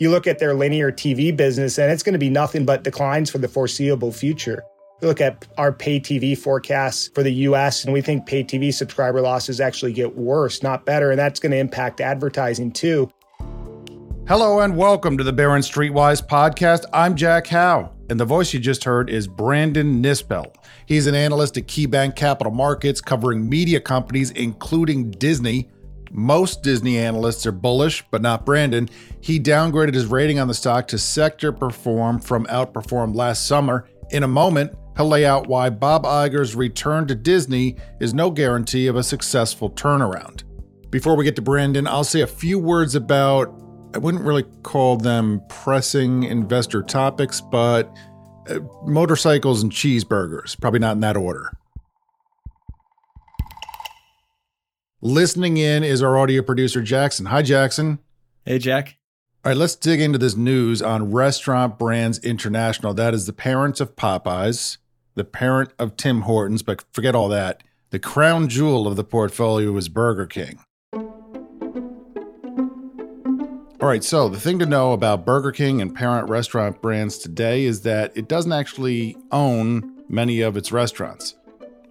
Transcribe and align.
You 0.00 0.08
look 0.08 0.26
at 0.26 0.38
their 0.38 0.54
linear 0.54 0.90
TV 0.90 1.36
business, 1.36 1.76
and 1.76 1.92
it's 1.92 2.02
going 2.02 2.14
to 2.14 2.18
be 2.18 2.30
nothing 2.30 2.64
but 2.64 2.84
declines 2.84 3.28
for 3.28 3.36
the 3.36 3.48
foreseeable 3.48 4.12
future. 4.12 4.64
We 5.02 5.08
look 5.08 5.20
at 5.20 5.46
our 5.58 5.74
pay 5.74 6.00
TV 6.00 6.38
forecasts 6.38 7.08
for 7.08 7.22
the 7.22 7.30
US, 7.30 7.84
and 7.84 7.92
we 7.92 8.00
think 8.00 8.24
pay 8.24 8.42
TV 8.42 8.72
subscriber 8.72 9.20
losses 9.20 9.60
actually 9.60 9.92
get 9.92 10.16
worse, 10.16 10.62
not 10.62 10.86
better. 10.86 11.10
And 11.10 11.18
that's 11.18 11.38
going 11.38 11.52
to 11.52 11.58
impact 11.58 12.00
advertising 12.00 12.72
too. 12.72 13.10
Hello, 14.26 14.60
and 14.60 14.74
welcome 14.74 15.18
to 15.18 15.24
the 15.24 15.34
Barron's 15.34 15.70
Streetwise 15.70 16.26
podcast. 16.26 16.86
I'm 16.94 17.14
Jack 17.14 17.48
Howe, 17.48 17.92
and 18.08 18.18
the 18.18 18.24
voice 18.24 18.54
you 18.54 18.58
just 18.58 18.84
heard 18.84 19.10
is 19.10 19.28
Brandon 19.28 20.02
Nispel. 20.02 20.54
He's 20.86 21.08
an 21.08 21.14
analyst 21.14 21.58
at 21.58 21.66
KeyBanc 21.66 22.16
Capital 22.16 22.54
Markets 22.54 23.02
covering 23.02 23.46
media 23.46 23.82
companies, 23.82 24.30
including 24.30 25.10
Disney. 25.10 25.68
Most 26.10 26.62
Disney 26.62 26.98
analysts 26.98 27.46
are 27.46 27.52
bullish, 27.52 28.04
but 28.10 28.20
not 28.20 28.44
Brandon. 28.44 28.88
He 29.20 29.38
downgraded 29.38 29.94
his 29.94 30.06
rating 30.06 30.38
on 30.38 30.48
the 30.48 30.54
stock 30.54 30.88
to 30.88 30.98
sector 30.98 31.52
perform 31.52 32.18
from 32.18 32.46
outperform 32.46 33.14
last 33.14 33.46
summer. 33.46 33.88
In 34.10 34.24
a 34.24 34.28
moment, 34.28 34.74
he'll 34.96 35.06
lay 35.06 35.24
out 35.24 35.46
why 35.46 35.70
Bob 35.70 36.02
Iger's 36.04 36.56
return 36.56 37.06
to 37.06 37.14
Disney 37.14 37.76
is 38.00 38.12
no 38.12 38.30
guarantee 38.30 38.88
of 38.88 38.96
a 38.96 39.04
successful 39.04 39.70
turnaround. 39.70 40.42
Before 40.90 41.16
we 41.16 41.24
get 41.24 41.36
to 41.36 41.42
Brandon, 41.42 41.86
I'll 41.86 42.02
say 42.02 42.22
a 42.22 42.26
few 42.26 42.58
words 42.58 42.96
about, 42.96 43.54
I 43.94 43.98
wouldn't 43.98 44.24
really 44.24 44.44
call 44.64 44.96
them 44.96 45.40
pressing 45.48 46.24
investor 46.24 46.82
topics, 46.82 47.40
but 47.40 47.96
uh, 48.48 48.58
motorcycles 48.84 49.62
and 49.62 49.70
cheeseburgers. 49.70 50.60
Probably 50.60 50.80
not 50.80 50.96
in 50.96 51.00
that 51.00 51.16
order. 51.16 51.52
Listening 55.02 55.56
in 55.56 55.82
is 55.82 56.02
our 56.02 56.18
audio 56.18 56.42
producer, 56.42 56.82
Jackson. 56.82 57.24
Hi, 57.24 57.40
Jackson. 57.40 58.00
Hey, 58.44 58.58
Jack. 58.58 58.98
All 59.42 59.48
right, 59.48 59.56
let's 59.56 59.74
dig 59.74 59.98
into 59.98 60.18
this 60.18 60.36
news 60.36 60.82
on 60.82 61.10
Restaurant 61.10 61.78
Brands 61.78 62.18
International. 62.18 62.92
That 62.92 63.14
is 63.14 63.24
the 63.24 63.32
parents 63.32 63.80
of 63.80 63.96
Popeyes, 63.96 64.76
the 65.14 65.24
parent 65.24 65.72
of 65.78 65.96
Tim 65.96 66.22
Hortons, 66.22 66.62
but 66.62 66.84
forget 66.92 67.14
all 67.14 67.30
that. 67.30 67.62
The 67.88 67.98
crown 67.98 68.50
jewel 68.50 68.86
of 68.86 68.96
the 68.96 69.04
portfolio 69.04 69.74
is 69.78 69.88
Burger 69.88 70.26
King. 70.26 70.58
All 73.80 73.88
right, 73.88 74.04
so 74.04 74.28
the 74.28 74.38
thing 74.38 74.58
to 74.58 74.66
know 74.66 74.92
about 74.92 75.24
Burger 75.24 75.52
King 75.52 75.80
and 75.80 75.94
parent 75.94 76.28
restaurant 76.28 76.82
brands 76.82 77.16
today 77.16 77.64
is 77.64 77.80
that 77.82 78.14
it 78.14 78.28
doesn't 78.28 78.52
actually 78.52 79.16
own 79.32 80.04
many 80.10 80.42
of 80.42 80.58
its 80.58 80.72
restaurants. 80.72 81.36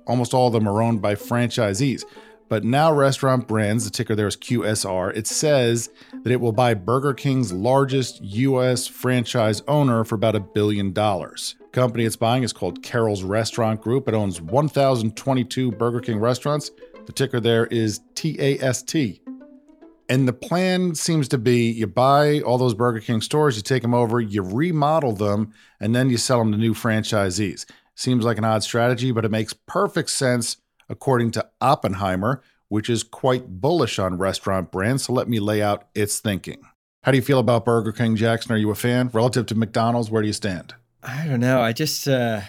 Almost 0.05 0.35
all 0.35 0.45
of 0.45 0.53
them 0.53 0.69
are 0.69 0.83
owned 0.83 1.01
by 1.01 1.15
franchisees. 1.15 2.03
But 2.49 2.63
now, 2.63 2.91
Restaurant 2.91 3.47
Brands, 3.47 3.85
the 3.85 3.91
ticker 3.91 4.15
there 4.15 4.27
is 4.27 4.35
QSR, 4.35 5.15
it 5.15 5.27
says 5.27 5.91
that 6.23 6.31
it 6.31 6.41
will 6.41 6.51
buy 6.51 6.73
Burger 6.73 7.13
King's 7.13 7.53
largest 7.53 8.21
U.S. 8.23 8.87
franchise 8.87 9.61
owner 9.67 10.03
for 10.03 10.15
about 10.15 10.35
a 10.35 10.39
billion 10.39 10.91
dollars. 10.91 11.55
Company 11.71 12.05
it's 12.05 12.15
buying 12.15 12.41
is 12.41 12.51
called 12.51 12.81
Carrols 12.81 13.21
Restaurant 13.21 13.79
Group. 13.79 14.07
It 14.07 14.15
owns 14.15 14.41
1,022 14.41 15.71
Burger 15.73 15.99
King 15.99 16.17
restaurants. 16.17 16.71
The 17.05 17.13
ticker 17.13 17.39
there 17.39 17.67
is 17.67 18.01
TAST. 18.15 18.95
And 20.09 20.27
the 20.27 20.33
plan 20.33 20.95
seems 20.95 21.27
to 21.27 21.37
be 21.37 21.69
you 21.69 21.85
buy 21.85 22.39
all 22.41 22.57
those 22.57 22.73
Burger 22.73 22.99
King 22.99 23.21
stores, 23.21 23.57
you 23.57 23.61
take 23.61 23.83
them 23.83 23.93
over, 23.93 24.19
you 24.19 24.41
remodel 24.41 25.13
them, 25.13 25.53
and 25.79 25.95
then 25.95 26.09
you 26.09 26.17
sell 26.17 26.39
them 26.39 26.51
to 26.51 26.57
new 26.57 26.73
franchisees. 26.73 27.69
Seems 27.93 28.25
like 28.25 28.39
an 28.39 28.43
odd 28.43 28.63
strategy, 28.63 29.11
but 29.11 29.23
it 29.23 29.29
makes 29.29 29.53
perfect 29.53 30.09
sense 30.09 30.57
according 30.89 31.31
to 31.31 31.47
Oppenheimer, 31.61 32.41
which 32.67 32.89
is 32.89 33.03
quite 33.03 33.61
bullish 33.61 33.99
on 33.99 34.17
restaurant 34.17 34.71
brands. 34.71 35.03
So 35.05 35.13
let 35.13 35.29
me 35.29 35.39
lay 35.39 35.61
out 35.61 35.87
its 35.95 36.19
thinking. 36.19 36.61
How 37.03 37.11
do 37.11 37.17
you 37.17 37.23
feel 37.23 37.39
about 37.39 37.65
Burger 37.65 37.91
King, 37.91 38.15
Jackson? 38.15 38.51
Are 38.51 38.57
you 38.57 38.69
a 38.71 38.75
fan? 38.75 39.09
Relative 39.13 39.45
to 39.47 39.55
McDonald's, 39.55 40.11
where 40.11 40.21
do 40.21 40.27
you 40.27 40.33
stand? 40.33 40.75
I 41.01 41.25
don't 41.25 41.39
know. 41.39 41.61
I 41.61 41.71
just, 41.71 42.07
uh, 42.07 42.41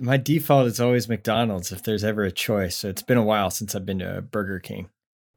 my 0.00 0.16
default 0.16 0.66
is 0.66 0.80
always 0.80 1.08
McDonald's 1.08 1.70
if 1.70 1.82
there's 1.82 2.02
ever 2.02 2.24
a 2.24 2.32
choice. 2.32 2.76
So 2.76 2.88
it's 2.88 3.02
been 3.02 3.18
a 3.18 3.22
while 3.22 3.50
since 3.50 3.74
I've 3.74 3.86
been 3.86 4.00
to 4.00 4.22
Burger 4.22 4.58
King. 4.58 4.88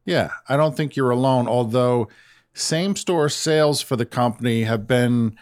Yeah, 0.06 0.32
I 0.48 0.58
don't 0.58 0.76
think 0.76 0.96
you're 0.96 1.12
alone, 1.12 1.48
although 1.48 2.08
same 2.54 2.96
store 2.96 3.30
sales 3.30 3.82
for 3.82 3.96
the 3.96 4.06
company 4.06 4.64
have 4.64 4.88
been 4.88 5.38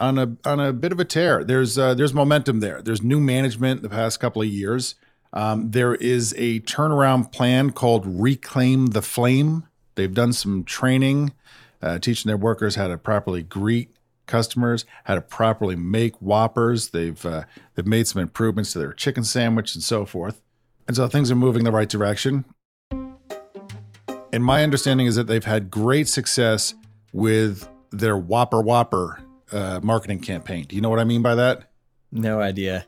on 0.00 0.18
a 0.18 0.36
on 0.44 0.60
a 0.60 0.72
bit 0.72 0.92
of 0.92 1.00
a 1.00 1.04
tear. 1.04 1.42
There's 1.42 1.76
uh, 1.76 1.94
there's 1.94 2.14
momentum 2.14 2.60
there. 2.60 2.80
There's 2.82 3.02
new 3.02 3.20
management 3.20 3.78
in 3.78 3.82
the 3.82 3.88
past 3.88 4.20
couple 4.20 4.42
of 4.42 4.48
years. 4.48 4.94
Um, 5.32 5.70
there 5.70 5.94
is 5.94 6.34
a 6.36 6.60
turnaround 6.60 7.32
plan 7.32 7.70
called 7.70 8.04
Reclaim 8.06 8.88
the 8.88 9.02
Flame. 9.02 9.66
They've 9.94 10.12
done 10.12 10.32
some 10.32 10.64
training, 10.64 11.32
uh, 11.80 11.98
teaching 11.98 12.28
their 12.28 12.36
workers 12.36 12.74
how 12.74 12.88
to 12.88 12.98
properly 12.98 13.42
greet 13.42 13.94
customers, 14.26 14.84
how 15.04 15.14
to 15.14 15.20
properly 15.20 15.76
make 15.76 16.16
Whoppers. 16.16 16.90
They've 16.90 17.24
uh, 17.24 17.44
they've 17.74 17.86
made 17.86 18.06
some 18.06 18.20
improvements 18.20 18.72
to 18.72 18.78
their 18.78 18.92
chicken 18.92 19.24
sandwich 19.24 19.74
and 19.74 19.82
so 19.82 20.04
forth, 20.04 20.40
and 20.86 20.96
so 20.96 21.08
things 21.08 21.30
are 21.30 21.36
moving 21.36 21.64
the 21.64 21.72
right 21.72 21.88
direction. 21.88 22.44
And 22.90 24.42
my 24.42 24.62
understanding 24.62 25.06
is 25.06 25.16
that 25.16 25.26
they've 25.26 25.44
had 25.44 25.70
great 25.70 26.08
success 26.08 26.74
with 27.12 27.68
their 27.90 28.16
Whopper 28.16 28.62
Whopper 28.62 29.22
uh, 29.50 29.80
marketing 29.82 30.20
campaign. 30.20 30.64
Do 30.66 30.76
you 30.76 30.80
know 30.80 30.88
what 30.88 30.98
I 30.98 31.04
mean 31.04 31.20
by 31.20 31.34
that? 31.34 31.70
No 32.10 32.40
idea. 32.40 32.86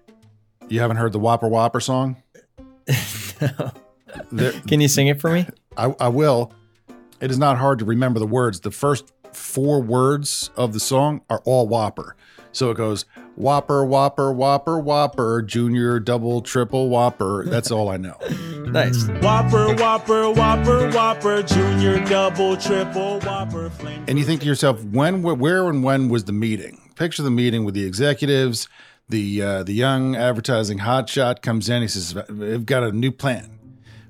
You 0.69 0.81
haven't 0.81 0.97
heard 0.97 1.13
the 1.13 1.19
Whopper 1.19 1.49
Whopper 1.49 1.81
song? 1.81 2.17
no. 4.31 4.53
Can 4.67 4.81
you 4.81 4.89
sing 4.89 5.07
it 5.09 5.21
for 5.21 5.31
me? 5.31 5.47
I, 5.77 5.95
I 6.01 6.09
will. 6.09 6.53
It 7.21 7.31
is 7.31 7.39
not 7.39 7.59
hard 7.59 7.79
to 7.79 7.85
remember 7.85 8.21
the 8.21 8.27
words. 8.27 8.61
The 8.61 8.71
first 8.71 9.13
four 9.33 9.81
words 9.81 10.51
of 10.57 10.73
the 10.73 10.81
song 10.81 11.23
are 11.31 11.41
all 11.45 11.67
Whopper. 11.67 12.17
So 12.53 12.71
it 12.71 12.77
goes 12.77 13.05
Whopper, 13.37 13.85
Whopper, 13.85 14.33
Whopper, 14.33 14.79
Whopper, 14.79 15.43
Junior, 15.43 15.99
Double, 15.99 16.41
Triple, 16.41 16.89
Whopper. 16.89 17.45
That's 17.47 17.71
all 17.73 17.89
I 17.89 17.97
know. 17.97 18.17
nice. 18.69 19.09
Whopper, 19.21 19.75
Whopper, 19.75 20.31
Whopper, 20.31 20.91
Whopper, 20.91 21.43
Junior, 21.43 22.05
Double, 22.05 22.57
Triple, 22.57 23.19
Whopper, 23.21 23.71
Flame. 23.71 24.05
And 24.07 24.19
you 24.19 24.25
think 24.25 24.41
to 24.43 24.47
yourself, 24.47 24.85
when, 24.85 25.23
where, 25.23 25.69
and 25.69 25.83
when 25.83 26.09
was 26.09 26.25
the 26.25 26.33
meeting? 26.33 26.81
Picture 26.95 27.25
the 27.25 27.31
meeting 27.31 27.65
with 27.65 27.75
the 27.75 27.85
executives. 27.85 28.69
The 29.09 29.43
uh, 29.43 29.63
the 29.63 29.75
young 29.75 30.17
advertising 30.17 30.79
hotshot 30.79 31.43
comes 31.43 31.69
in. 31.69 31.83
He 31.83 31.89
says, 31.89 32.15
"We've 32.29 32.65
got 32.65 32.83
a 32.83 32.93
new 32.93 33.13
plan. 33.13 33.59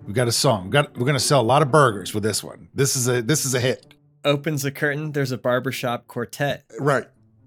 We've 0.07 0.15
got 0.15 0.29
a 0.29 0.33
song. 0.33 0.65
We've 0.65 0.73
got 0.73 0.97
we're 0.97 1.07
going 1.07 1.15
to 1.15 1.21
sell 1.21 1.41
a 1.41 1.43
lot 1.43 1.63
of 1.63 1.71
burgers 1.71 2.15
with 2.15 2.23
this 2.23 2.45
one. 2.45 2.69
This 2.75 2.95
is 2.95 3.09
a 3.09 3.23
this 3.23 3.45
is 3.45 3.55
a 3.55 3.61
hit." 3.61 3.95
Opens 4.25 4.63
the 4.63 4.71
curtain. 4.71 5.13
There's 5.13 5.33
a 5.33 5.39
barbershop 5.39 6.07
quartet. 6.07 6.65
Right. 6.79 7.07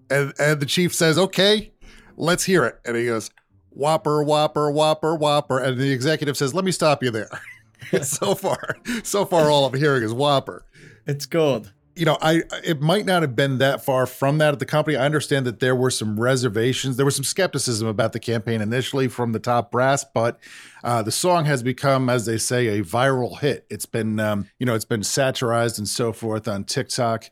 And 0.10 0.34
and 0.40 0.60
the 0.60 0.66
chief 0.66 0.94
says, 0.94 1.18
"Okay, 1.18 1.72
let's 2.18 2.44
hear 2.44 2.66
it." 2.66 2.80
And 2.86 2.98
he 2.98 3.06
goes, 3.06 3.32
"Whopper, 3.70 4.24
Whopper, 4.24 4.70
Whopper, 4.70 5.16
Whopper." 5.16 5.60
And 5.60 5.78
the 5.78 5.92
executive 5.92 6.36
says, 6.36 6.54
"Let 6.54 6.66
me 6.66 6.72
stop 6.72 7.02
you 7.02 7.12
there." 7.12 7.30
so 8.02 8.36
far, 8.36 8.78
so 9.04 9.24
far, 9.26 9.50
all 9.50 9.66
I'm 9.66 9.74
hearing 9.74 10.04
is 10.04 10.14
Whopper. 10.14 10.66
It's 11.06 11.26
gold. 11.26 11.72
You 11.98 12.06
know, 12.06 12.18
I 12.22 12.44
it 12.64 12.80
might 12.80 13.06
not 13.06 13.24
have 13.24 13.36
been 13.36 13.58
that 13.58 13.84
far 13.84 14.06
from 14.06 14.38
that 14.38 14.54
at 14.54 14.60
the 14.60 14.66
company. 14.66 14.96
I 14.96 15.06
understand 15.06 15.48
that 15.48 15.60
there 15.60 15.76
were 15.76 15.90
some 15.90 16.20
reservations, 16.20 16.96
there 16.96 17.06
was 17.06 17.16
some 17.16 17.26
skepticism 17.26 17.88
about 17.88 18.14
the 18.14 18.20
campaign 18.20 18.62
initially 18.62 19.08
from 19.08 19.32
the 19.32 19.40
top 19.40 19.72
brass, 19.72 20.06
but 20.06 20.40
uh, 20.84 21.02
the 21.02 21.12
song 21.12 21.46
has 21.46 21.64
become, 21.64 22.10
as 22.10 22.26
they 22.26 22.38
say, 22.38 22.68
a 22.68 22.84
viral 22.84 23.40
hit. 23.40 23.66
It's 23.70 23.88
been, 23.88 24.20
um, 24.20 24.48
you 24.60 24.66
know, 24.66 24.76
it's 24.76 24.86
been 24.86 25.04
satirized 25.04 25.80
and 25.80 25.88
so 25.88 26.14
forth 26.14 26.48
on 26.48 26.66
TikTok. 26.66 27.30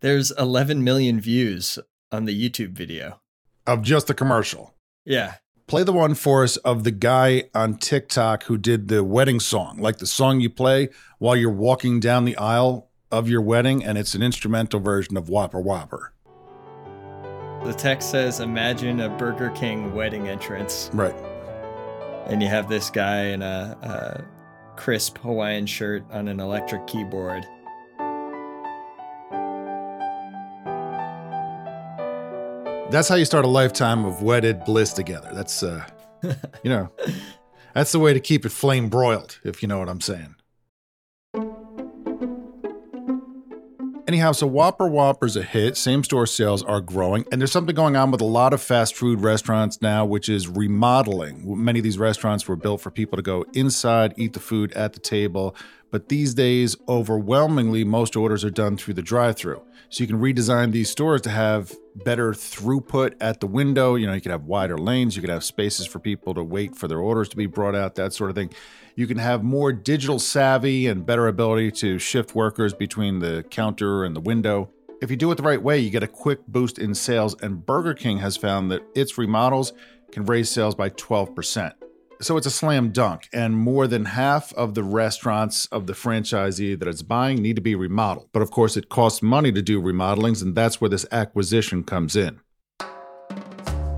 There's 0.00 0.30
11 0.32 0.84
million 0.84 1.20
views 1.20 1.78
on 2.12 2.24
the 2.24 2.50
YouTube 2.50 2.72
video 2.72 3.20
of 3.66 3.82
just 3.82 4.06
the 4.06 4.14
commercial. 4.14 4.74
Yeah. 5.04 5.34
Play 5.66 5.82
the 5.82 5.92
one 5.92 6.14
for 6.14 6.44
us 6.44 6.56
of 6.58 6.84
the 6.84 6.90
guy 6.90 7.44
on 7.54 7.78
TikTok 7.78 8.44
who 8.44 8.58
did 8.58 8.88
the 8.88 9.02
wedding 9.02 9.40
song, 9.40 9.78
like 9.78 9.98
the 9.98 10.06
song 10.06 10.40
you 10.40 10.50
play 10.50 10.90
while 11.18 11.34
you're 11.34 11.50
walking 11.50 12.00
down 12.00 12.26
the 12.26 12.36
aisle 12.36 12.90
of 13.10 13.28
your 13.28 13.40
wedding, 13.40 13.84
and 13.84 13.98
it's 13.98 14.14
an 14.14 14.22
instrumental 14.22 14.80
version 14.80 15.16
of 15.16 15.28
Whopper 15.28 15.60
Whopper. 15.60 16.12
The 17.64 17.72
text 17.72 18.10
says, 18.10 18.40
Imagine 18.40 19.00
a 19.00 19.08
Burger 19.08 19.50
King 19.50 19.94
wedding 19.94 20.28
entrance. 20.28 20.90
Right. 20.92 21.14
And 22.26 22.42
you 22.42 22.48
have 22.48 22.68
this 22.68 22.90
guy 22.90 23.24
in 23.26 23.42
a, 23.42 23.76
a 23.82 24.24
crisp 24.76 25.18
Hawaiian 25.18 25.66
shirt 25.66 26.04
on 26.10 26.28
an 26.28 26.40
electric 26.40 26.86
keyboard. 26.86 27.46
That's 32.90 33.08
how 33.08 33.14
you 33.14 33.24
start 33.24 33.44
a 33.44 33.48
lifetime 33.48 34.04
of 34.04 34.22
wedded 34.22 34.64
bliss 34.64 34.92
together. 34.92 35.30
That's, 35.32 35.62
uh, 35.62 35.86
you 36.22 36.70
know, 36.70 36.90
that's 37.74 37.92
the 37.92 37.98
way 37.98 38.12
to 38.12 38.20
keep 38.20 38.44
it 38.44 38.50
flame 38.50 38.88
broiled, 38.88 39.40
if 39.42 39.62
you 39.62 39.68
know 39.68 39.78
what 39.78 39.88
I'm 39.88 40.00
saying. 40.00 40.33
Anyhow, 44.06 44.32
so 44.32 44.46
Whopper 44.46 44.86
Whopper's 44.86 45.34
a 45.34 45.42
hit. 45.42 45.78
Same 45.78 46.04
store 46.04 46.26
sales 46.26 46.62
are 46.62 46.82
growing. 46.82 47.24
And 47.32 47.40
there's 47.40 47.52
something 47.52 47.74
going 47.74 47.96
on 47.96 48.10
with 48.10 48.20
a 48.20 48.26
lot 48.26 48.52
of 48.52 48.60
fast 48.60 48.94
food 48.94 49.22
restaurants 49.22 49.80
now, 49.80 50.04
which 50.04 50.28
is 50.28 50.46
remodeling. 50.46 51.42
Many 51.64 51.78
of 51.78 51.84
these 51.84 51.96
restaurants 51.96 52.46
were 52.46 52.56
built 52.56 52.82
for 52.82 52.90
people 52.90 53.16
to 53.16 53.22
go 53.22 53.46
inside, 53.54 54.12
eat 54.18 54.34
the 54.34 54.40
food 54.40 54.72
at 54.74 54.92
the 54.92 55.00
table. 55.00 55.56
but 55.90 56.08
these 56.08 56.34
days, 56.34 56.74
overwhelmingly, 56.88 57.84
most 57.84 58.16
orders 58.16 58.44
are 58.44 58.50
done 58.50 58.76
through 58.76 58.94
the 58.94 59.00
drive 59.00 59.36
through. 59.36 59.62
So 59.94 60.02
you 60.02 60.08
can 60.08 60.18
redesign 60.18 60.72
these 60.72 60.90
stores 60.90 61.20
to 61.20 61.30
have 61.30 61.72
better 61.94 62.32
throughput 62.32 63.14
at 63.20 63.38
the 63.38 63.46
window. 63.46 63.94
You 63.94 64.08
know, 64.08 64.12
you 64.12 64.20
could 64.20 64.32
have 64.32 64.42
wider 64.42 64.76
lanes, 64.76 65.14
you 65.14 65.22
could 65.22 65.30
have 65.30 65.44
spaces 65.44 65.86
for 65.86 66.00
people 66.00 66.34
to 66.34 66.42
wait 66.42 66.74
for 66.74 66.88
their 66.88 66.98
orders 66.98 67.28
to 67.28 67.36
be 67.36 67.46
brought 67.46 67.76
out, 67.76 67.94
that 67.94 68.12
sort 68.12 68.28
of 68.28 68.34
thing. 68.34 68.50
You 68.96 69.06
can 69.06 69.18
have 69.18 69.44
more 69.44 69.72
digital 69.72 70.18
savvy 70.18 70.88
and 70.88 71.06
better 71.06 71.28
ability 71.28 71.70
to 71.70 72.00
shift 72.00 72.34
workers 72.34 72.74
between 72.74 73.20
the 73.20 73.44
counter 73.50 74.04
and 74.04 74.16
the 74.16 74.20
window. 74.20 74.68
If 75.00 75.12
you 75.12 75.16
do 75.16 75.30
it 75.30 75.36
the 75.36 75.44
right 75.44 75.62
way, 75.62 75.78
you 75.78 75.90
get 75.90 76.02
a 76.02 76.08
quick 76.08 76.44
boost 76.48 76.80
in 76.80 76.92
sales, 76.96 77.40
and 77.40 77.64
Burger 77.64 77.94
King 77.94 78.18
has 78.18 78.36
found 78.36 78.72
that 78.72 78.82
its 78.96 79.16
remodels 79.16 79.74
can 80.10 80.24
raise 80.24 80.50
sales 80.50 80.74
by 80.74 80.90
12%. 80.90 81.72
So 82.20 82.36
it's 82.36 82.46
a 82.46 82.50
slam 82.50 82.90
dunk, 82.90 83.28
and 83.32 83.54
more 83.54 83.86
than 83.86 84.06
half 84.06 84.52
of 84.54 84.74
the 84.74 84.82
restaurants 84.82 85.66
of 85.66 85.86
the 85.86 85.92
franchisee 85.92 86.78
that 86.78 86.88
it's 86.88 87.02
buying 87.02 87.42
need 87.42 87.56
to 87.56 87.62
be 87.62 87.74
remodeled. 87.74 88.28
But 88.32 88.40
of 88.40 88.50
course, 88.50 88.76
it 88.76 88.88
costs 88.88 89.20
money 89.20 89.52
to 89.52 89.60
do 89.60 89.82
remodelings, 89.82 90.40
and 90.40 90.54
that's 90.54 90.80
where 90.80 90.88
this 90.88 91.04
acquisition 91.12 91.82
comes 91.84 92.16
in. 92.16 92.40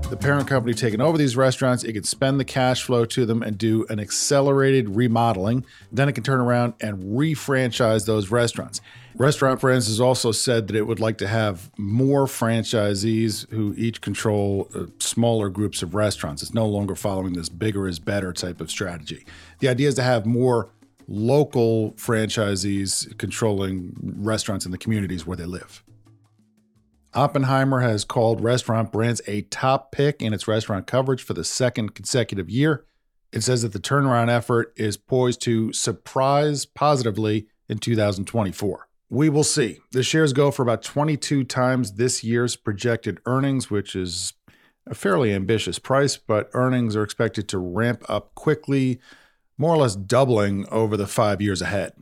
The 0.09 0.17
parent 0.17 0.47
company 0.47 0.73
taking 0.73 1.01
over 1.01 1.17
these 1.17 1.35
restaurants, 1.35 1.83
it 1.83 1.93
can 1.93 2.03
spend 2.03 2.39
the 2.39 2.45
cash 2.45 2.83
flow 2.83 3.05
to 3.05 3.25
them 3.25 3.43
and 3.43 3.57
do 3.57 3.85
an 3.89 3.99
accelerated 3.99 4.95
remodeling. 4.95 5.65
Then 5.91 6.09
it 6.09 6.13
can 6.13 6.23
turn 6.23 6.39
around 6.39 6.75
and 6.79 7.17
re-franchise 7.17 8.05
those 8.05 8.31
restaurants. 8.31 8.81
Restaurant 9.17 9.59
Brands 9.59 9.87
has 9.87 9.99
also 9.99 10.31
said 10.31 10.67
that 10.67 10.75
it 10.75 10.85
would 10.85 10.99
like 10.99 11.17
to 11.17 11.27
have 11.27 11.71
more 11.75 12.27
franchisees 12.27 13.49
who 13.49 13.73
each 13.75 13.99
control 13.99 14.69
uh, 14.75 14.85
smaller 14.99 15.49
groups 15.49 15.81
of 15.81 15.95
restaurants. 15.95 16.43
It's 16.43 16.53
no 16.53 16.67
longer 16.67 16.93
following 16.95 17.33
this 17.33 17.49
bigger 17.49 17.87
is 17.87 17.97
better 17.97 18.31
type 18.31 18.61
of 18.61 18.69
strategy. 18.69 19.25
The 19.57 19.69
idea 19.69 19.87
is 19.87 19.95
to 19.95 20.03
have 20.03 20.27
more 20.27 20.69
local 21.07 21.93
franchisees 21.93 23.17
controlling 23.17 23.95
restaurants 24.19 24.67
in 24.67 24.71
the 24.71 24.77
communities 24.77 25.25
where 25.25 25.37
they 25.37 25.45
live. 25.45 25.83
Oppenheimer 27.15 27.79
has 27.79 28.05
called 28.05 28.41
Restaurant 28.41 28.91
Brands 28.91 29.21
a 29.25 29.41
top 29.43 29.91
pick 29.91 30.21
in 30.21 30.31
its 30.31 30.47
restaurant 30.47 30.85
coverage 30.85 31.23
for 31.23 31.33
the 31.33 31.43
second 31.43 31.95
consecutive 31.95 32.51
year. 32.51 32.85
It 33.33 33.41
says 33.41 33.63
that 33.63 33.73
the 33.73 33.79
turnaround 33.79 34.29
effort 34.29 34.73
is 34.75 34.95
poised 34.95 35.41
to 35.41 35.73
surprise 35.73 36.67
positively 36.67 37.47
in 37.67 37.79
2024. 37.79 38.86
We 39.09 39.29
will 39.29 39.43
see. 39.43 39.79
The 39.91 40.03
shares 40.03 40.33
go 40.33 40.51
for 40.51 40.63
about 40.63 40.83
22 40.83 41.45
times 41.45 41.93
this 41.93 42.23
year's 42.23 42.55
projected 42.55 43.19
earnings, 43.25 43.69
which 43.71 43.95
is 43.95 44.33
a 44.85 44.95
fairly 44.95 45.33
ambitious 45.33 45.79
price, 45.79 46.17
but 46.17 46.49
earnings 46.53 46.95
are 46.95 47.03
expected 47.03 47.47
to 47.49 47.57
ramp 47.57 48.03
up 48.09 48.35
quickly, 48.35 48.99
more 49.57 49.75
or 49.75 49.77
less 49.77 49.95
doubling 49.95 50.67
over 50.69 50.97
the 50.97 51.07
five 51.07 51.41
years 51.41 51.61
ahead. 51.61 51.93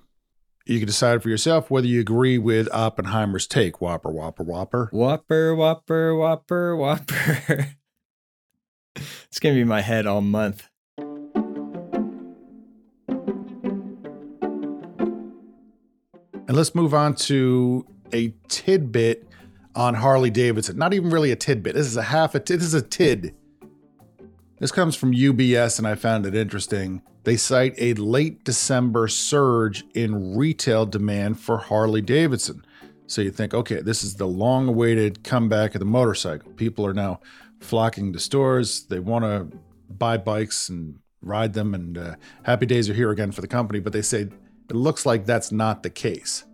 You 0.65 0.79
can 0.79 0.87
decide 0.87 1.21
for 1.21 1.29
yourself 1.29 1.69
whether 1.69 1.85
you 1.85 1.99
agree 1.99 2.39
with 2.39 2.67
Oppenheimer's 2.73 3.45
take. 3.45 3.81
Whopper, 3.81 4.09
whopper, 4.09 4.43
whopper. 4.43 4.89
Whopper, 4.91 5.53
whopper, 5.53 6.15
whopper, 6.15 6.75
whopper. 6.75 7.75
it's 8.95 9.39
going 9.39 9.53
to 9.53 9.61
be 9.61 9.63
my 9.63 9.81
head 9.81 10.07
all 10.07 10.21
month. 10.21 10.67
And 16.55 16.59
let's 16.59 16.73
move 16.73 16.93
on 16.93 17.15
to 17.15 17.85
a 18.13 18.33
tidbit 18.47 19.27
on 19.75 19.93
Harley 19.93 20.29
Davidson. 20.29 20.77
Not 20.77 20.93
even 20.93 21.09
really 21.09 21.33
a 21.33 21.35
tidbit. 21.35 21.75
This 21.75 21.85
is 21.85 21.97
a 21.97 22.03
half 22.03 22.33
a 22.33 22.39
tid. 22.39 22.61
This 22.61 22.67
is 22.67 22.73
a 22.73 22.81
tid. 22.81 23.35
This 24.59 24.71
comes 24.71 24.95
from 24.95 25.11
UBS, 25.11 25.79
and 25.79 25.85
I 25.85 25.95
found 25.95 26.25
it 26.25 26.33
interesting. 26.33 27.01
They 27.25 27.35
cite 27.35 27.73
a 27.77 27.93
late 27.95 28.45
December 28.45 29.09
surge 29.09 29.83
in 29.93 30.37
retail 30.37 30.85
demand 30.85 31.41
for 31.41 31.57
Harley 31.57 32.01
Davidson. 32.01 32.65
So 33.05 33.21
you 33.21 33.31
think, 33.31 33.53
okay, 33.53 33.81
this 33.81 34.01
is 34.01 34.15
the 34.15 34.25
long 34.25 34.69
awaited 34.69 35.25
comeback 35.25 35.75
of 35.75 35.79
the 35.79 35.85
motorcycle. 35.85 36.53
People 36.53 36.85
are 36.85 36.93
now 36.93 37.19
flocking 37.59 38.13
to 38.13 38.19
stores. 38.19 38.85
They 38.85 38.99
want 38.99 39.25
to 39.25 39.59
buy 39.89 40.15
bikes 40.15 40.69
and 40.69 40.99
ride 41.21 41.51
them, 41.51 41.73
and 41.73 41.97
uh, 41.97 42.15
happy 42.43 42.65
days 42.65 42.89
are 42.89 42.93
here 42.93 43.11
again 43.11 43.33
for 43.33 43.41
the 43.41 43.47
company. 43.49 43.81
But 43.81 43.91
they 43.91 44.01
say 44.01 44.29
it 44.69 44.75
looks 44.75 45.05
like 45.05 45.25
that's 45.25 45.51
not 45.51 45.83
the 45.83 45.89
case. 45.89 46.45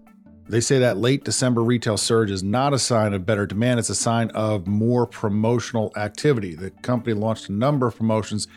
They 0.47 0.59
say 0.59 0.79
that 0.79 0.97
late 0.97 1.23
December 1.23 1.63
retail 1.63 1.95
surge 1.95 2.29
is 2.29 2.43
not 2.43 2.73
a 2.73 2.79
sign 2.79 3.13
of 3.13 3.25
better 3.25 3.45
demand, 3.45 3.79
it's 3.79 3.89
a 3.89 3.95
sign 3.95 4.29
of 4.31 4.67
more 4.67 5.05
promotional 5.07 5.93
activity. 5.95 6.55
The 6.55 6.71
company 6.71 7.13
launched 7.13 7.47
a 7.47 7.53
number 7.53 7.87
of 7.87 7.95
promotions 7.95 8.47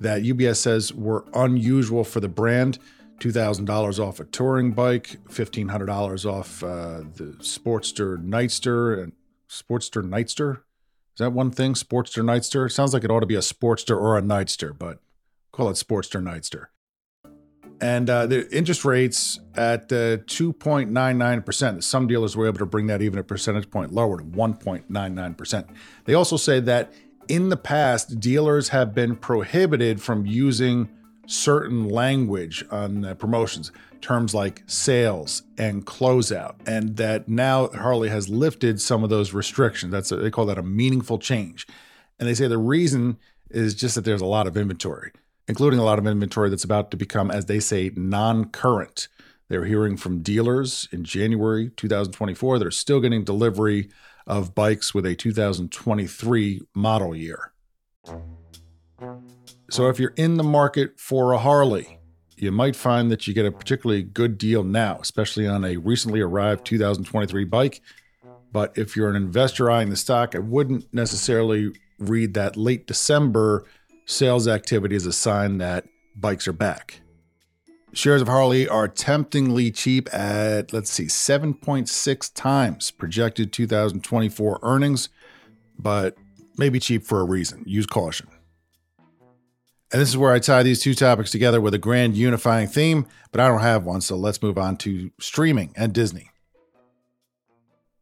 that 0.00 0.22
UBS 0.22 0.56
says 0.56 0.94
were 0.94 1.26
unusual 1.34 2.04
for 2.04 2.20
the 2.20 2.28
brand. 2.28 2.78
$2,000 3.20 3.98
off 3.98 4.20
a 4.20 4.24
touring 4.24 4.72
bike, 4.72 5.16
$1,500 5.30 6.30
off 6.30 6.62
uh, 6.62 7.00
the 7.16 7.34
Sportster 7.40 8.22
Nightster 8.22 9.02
and 9.02 9.12
Sportster 9.48 10.02
Nightster. 10.02 10.56
Is 11.14 11.18
that 11.18 11.32
one 11.32 11.50
thing? 11.50 11.72
Sportster 11.72 12.22
Nightster? 12.22 12.70
Sounds 12.70 12.92
like 12.92 13.04
it 13.04 13.10
ought 13.10 13.20
to 13.20 13.26
be 13.26 13.34
a 13.34 13.38
Sportster 13.38 13.98
or 13.98 14.18
a 14.18 14.22
Nightster, 14.22 14.76
but 14.76 14.98
call 15.50 15.70
it 15.70 15.74
Sportster 15.74 16.22
Nightster 16.22 16.66
and 17.80 18.08
uh, 18.08 18.26
the 18.26 18.50
interest 18.56 18.84
rates 18.84 19.38
at 19.54 19.92
uh, 19.92 20.18
2.99%. 20.18 21.82
Some 21.82 22.06
dealers 22.06 22.36
were 22.36 22.46
able 22.46 22.58
to 22.58 22.66
bring 22.66 22.86
that 22.86 23.02
even 23.02 23.18
a 23.18 23.24
percentage 23.24 23.70
point 23.70 23.92
lower 23.92 24.18
to 24.18 24.24
1.99%. 24.24 25.68
They 26.04 26.14
also 26.14 26.36
say 26.36 26.60
that 26.60 26.92
in 27.28 27.48
the 27.48 27.56
past, 27.56 28.20
dealers 28.20 28.68
have 28.68 28.94
been 28.94 29.16
prohibited 29.16 30.00
from 30.00 30.26
using 30.26 30.88
certain 31.26 31.88
language 31.88 32.64
on 32.70 33.16
promotions, 33.16 33.72
terms 34.00 34.32
like 34.34 34.62
sales 34.66 35.42
and 35.58 35.84
closeout, 35.84 36.54
and 36.66 36.96
that 36.96 37.28
now 37.28 37.68
Harley 37.68 38.08
has 38.08 38.28
lifted 38.28 38.80
some 38.80 39.02
of 39.02 39.10
those 39.10 39.32
restrictions. 39.32 39.90
That's 39.90 40.12
a, 40.12 40.16
they 40.16 40.30
call 40.30 40.46
that 40.46 40.58
a 40.58 40.62
meaningful 40.62 41.18
change, 41.18 41.66
and 42.20 42.28
they 42.28 42.34
say 42.34 42.46
the 42.46 42.58
reason 42.58 43.18
is 43.50 43.74
just 43.74 43.96
that 43.96 44.04
there's 44.04 44.20
a 44.20 44.26
lot 44.26 44.46
of 44.46 44.56
inventory 44.56 45.12
including 45.48 45.78
a 45.78 45.84
lot 45.84 45.98
of 45.98 46.06
inventory 46.06 46.50
that's 46.50 46.64
about 46.64 46.90
to 46.90 46.96
become, 46.96 47.30
as 47.30 47.46
they 47.46 47.60
say, 47.60 47.90
non 47.94 48.46
current. 48.46 49.08
They're 49.48 49.64
hearing 49.64 49.96
from 49.96 50.22
dealers 50.22 50.88
in 50.90 51.04
January 51.04 51.70
2024 51.76 52.58
that 52.58 52.66
are 52.66 52.72
still 52.72 53.00
getting 53.00 53.22
delivery 53.24 53.88
of 54.26 54.54
bikes 54.54 54.92
with 54.92 55.06
a 55.06 55.14
2023 55.14 56.62
model 56.74 57.14
year. 57.14 57.52
So 59.70 59.88
if 59.88 60.00
you're 60.00 60.14
in 60.16 60.36
the 60.36 60.42
market 60.42 60.98
for 60.98 61.32
a 61.32 61.38
Harley, 61.38 61.98
you 62.36 62.52
might 62.52 62.76
find 62.76 63.10
that 63.10 63.26
you 63.26 63.34
get 63.34 63.46
a 63.46 63.52
particularly 63.52 64.02
good 64.02 64.36
deal 64.36 64.64
now, 64.64 64.98
especially 65.00 65.46
on 65.46 65.64
a 65.64 65.76
recently 65.76 66.20
arrived 66.20 66.64
2023 66.64 67.44
bike. 67.44 67.80
But 68.52 68.76
if 68.76 68.96
you're 68.96 69.10
an 69.10 69.16
investor 69.16 69.70
eyeing 69.70 69.90
the 69.90 69.96
stock, 69.96 70.34
I 70.34 70.38
wouldn't 70.38 70.92
necessarily 70.92 71.72
read 71.98 72.34
that 72.34 72.56
late 72.56 72.86
December 72.86 73.64
sales 74.06 74.48
activity 74.48 74.96
is 74.96 75.04
a 75.04 75.12
sign 75.12 75.58
that 75.58 75.84
bikes 76.14 76.48
are 76.48 76.52
back. 76.52 77.00
Shares 77.92 78.22
of 78.22 78.28
Harley 78.28 78.68
are 78.68 78.88
temptingly 78.88 79.70
cheap 79.70 80.12
at, 80.14 80.72
let's 80.72 80.90
see, 80.90 81.06
7.6 81.06 82.34
times 82.34 82.90
projected 82.90 83.52
2024 83.52 84.60
earnings, 84.62 85.08
but 85.78 86.16
maybe 86.56 86.78
cheap 86.78 87.04
for 87.04 87.20
a 87.20 87.24
reason. 87.24 87.62
Use 87.66 87.86
caution. 87.86 88.28
And 89.92 90.02
this 90.02 90.08
is 90.08 90.16
where 90.16 90.32
I 90.32 90.40
tie 90.40 90.62
these 90.62 90.80
two 90.80 90.94
topics 90.94 91.30
together 91.30 91.60
with 91.60 91.72
a 91.72 91.78
grand 91.78 92.16
unifying 92.16 92.68
theme, 92.68 93.06
but 93.32 93.40
I 93.40 93.48
don't 93.48 93.60
have 93.60 93.84
one, 93.84 94.00
so 94.00 94.16
let's 94.16 94.42
move 94.42 94.58
on 94.58 94.76
to 94.78 95.10
streaming 95.20 95.72
and 95.76 95.92
Disney. 95.92 96.30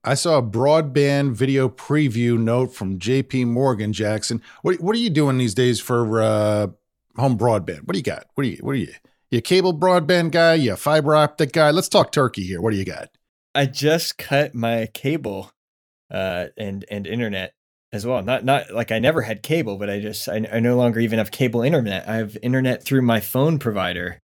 I 0.07 0.15
saw 0.15 0.37
a 0.37 0.43
broadband 0.43 1.33
video 1.33 1.69
preview 1.71 2.39
note 2.39 2.75
from 2.75 2.99
JP 2.99 3.47
Morgan 3.47 3.95
Jackson. 3.95 4.43
What, 4.61 4.79
what 4.81 4.95
are 4.95 4.99
you 4.99 5.09
doing 5.09 5.39
these 5.39 5.55
days 5.55 5.81
for 5.81 6.21
uh, 6.21 6.67
home 7.17 7.39
broadband? 7.39 7.85
What 7.87 7.95
do 7.95 7.99
you 7.99 8.03
got? 8.03 8.27
What 8.35 8.45
are 8.45 8.51
you, 8.51 8.59
what 8.59 8.73
are 8.73 8.79
you, 8.79 8.93
you 9.31 9.41
cable 9.41 9.73
broadband 9.73 10.33
guy? 10.33 10.55
You 10.55 10.77
fiber 10.77 11.17
optic 11.17 11.53
guy? 11.53 11.71
Let's 11.71 11.89
talk 11.89 12.13
turkey 12.13 12.45
here. 12.45 12.61
What 12.61 12.73
do 12.73 12.77
you 12.77 12.85
got? 12.85 13.09
I 13.55 13.65
just 13.65 14.19
cut 14.19 14.55
my 14.55 14.89
cable 14.93 15.53
uh, 16.11 16.47
and, 16.59 16.85
and 16.91 17.07
internet 17.07 17.55
as 17.91 18.05
well. 18.05 18.23
Not, 18.23 18.45
not 18.45 18.73
like 18.73 18.93
I 18.93 18.99
never 18.99 19.23
had 19.23 19.43
cable, 19.43 19.79
but 19.79 19.89
I 19.89 20.01
just, 20.01 20.29
I, 20.29 20.47
I 20.53 20.61
no 20.61 20.77
longer 20.77 21.01
even 21.01 21.19
have 21.19 21.31
cable 21.31 21.63
internet. 21.63 22.07
I 22.07 22.17
have 22.17 22.37
internet 22.43 22.83
through 22.83 23.03
my 23.03 23.21
phone 23.21 23.59
provider. 23.59 24.21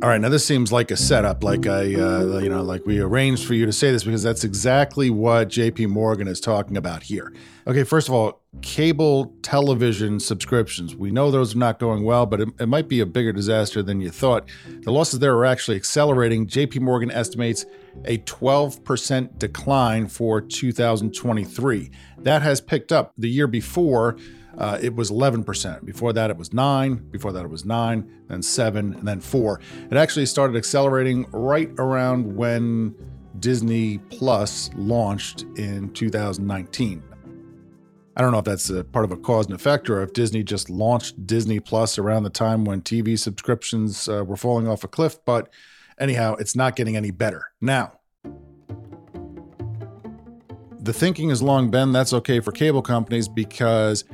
All 0.00 0.08
right, 0.08 0.20
now 0.20 0.28
this 0.28 0.46
seems 0.46 0.70
like 0.70 0.92
a 0.92 0.96
setup, 0.96 1.42
like 1.42 1.66
I, 1.66 1.92
uh, 1.96 2.38
you 2.38 2.48
know, 2.48 2.62
like 2.62 2.86
we 2.86 3.00
arranged 3.00 3.44
for 3.44 3.54
you 3.54 3.66
to 3.66 3.72
say 3.72 3.90
this 3.90 4.04
because 4.04 4.22
that's 4.22 4.44
exactly 4.44 5.10
what 5.10 5.48
J.P. 5.48 5.86
Morgan 5.86 6.28
is 6.28 6.38
talking 6.38 6.76
about 6.76 7.02
here. 7.02 7.32
Okay, 7.66 7.82
first 7.82 8.06
of 8.06 8.14
all, 8.14 8.40
cable 8.62 9.34
television 9.42 10.20
subscriptions. 10.20 10.94
We 10.94 11.10
know 11.10 11.32
those 11.32 11.56
are 11.56 11.58
not 11.58 11.80
going 11.80 12.04
well, 12.04 12.26
but 12.26 12.40
it, 12.40 12.48
it 12.60 12.68
might 12.68 12.86
be 12.86 13.00
a 13.00 13.06
bigger 13.06 13.32
disaster 13.32 13.82
than 13.82 14.00
you 14.00 14.10
thought. 14.10 14.48
The 14.82 14.92
losses 14.92 15.18
there 15.18 15.36
are 15.36 15.44
actually 15.44 15.76
accelerating. 15.76 16.46
J.P. 16.46 16.78
Morgan 16.78 17.10
estimates 17.10 17.66
a 18.04 18.18
12% 18.18 19.36
decline 19.36 20.06
for 20.06 20.40
2023. 20.40 21.90
That 22.18 22.42
has 22.42 22.60
picked 22.60 22.92
up 22.92 23.14
the 23.18 23.28
year 23.28 23.48
before 23.48 24.16
uh, 24.58 24.76
it 24.82 24.94
was 24.94 25.10
11%. 25.10 25.84
Before 25.84 26.12
that, 26.12 26.30
it 26.30 26.36
was 26.36 26.52
9. 26.52 26.96
Before 27.10 27.32
that, 27.32 27.44
it 27.44 27.50
was 27.50 27.64
9, 27.64 28.10
then 28.28 28.42
7, 28.42 28.94
and 28.94 29.06
then 29.06 29.20
4. 29.20 29.60
It 29.90 29.96
actually 29.96 30.26
started 30.26 30.56
accelerating 30.56 31.26
right 31.30 31.70
around 31.78 32.36
when 32.36 32.94
Disney 33.38 33.98
Plus 34.10 34.70
launched 34.74 35.42
in 35.56 35.92
2019. 35.92 37.04
I 38.16 38.20
don't 38.20 38.32
know 38.32 38.38
if 38.38 38.44
that's 38.44 38.68
part 38.90 39.04
of 39.04 39.12
a 39.12 39.16
cause 39.16 39.46
and 39.46 39.54
effect 39.54 39.88
or 39.88 40.02
if 40.02 40.12
Disney 40.12 40.42
just 40.42 40.68
launched 40.68 41.24
Disney 41.24 41.60
Plus 41.60 41.96
around 41.96 42.24
the 42.24 42.30
time 42.30 42.64
when 42.64 42.82
TV 42.82 43.16
subscriptions 43.16 44.08
uh, 44.08 44.24
were 44.26 44.36
falling 44.36 44.66
off 44.66 44.82
a 44.82 44.88
cliff, 44.88 45.18
but 45.24 45.48
anyhow, 46.00 46.34
it's 46.34 46.56
not 46.56 46.74
getting 46.74 46.96
any 46.96 47.12
better. 47.12 47.44
Now, 47.60 47.92
the 50.80 50.92
thinking 50.92 51.28
has 51.28 51.42
long 51.42 51.70
been 51.70 51.92
that's 51.92 52.12
okay 52.12 52.40
for 52.40 52.50
cable 52.50 52.82
companies 52.82 53.28
because 53.28 54.04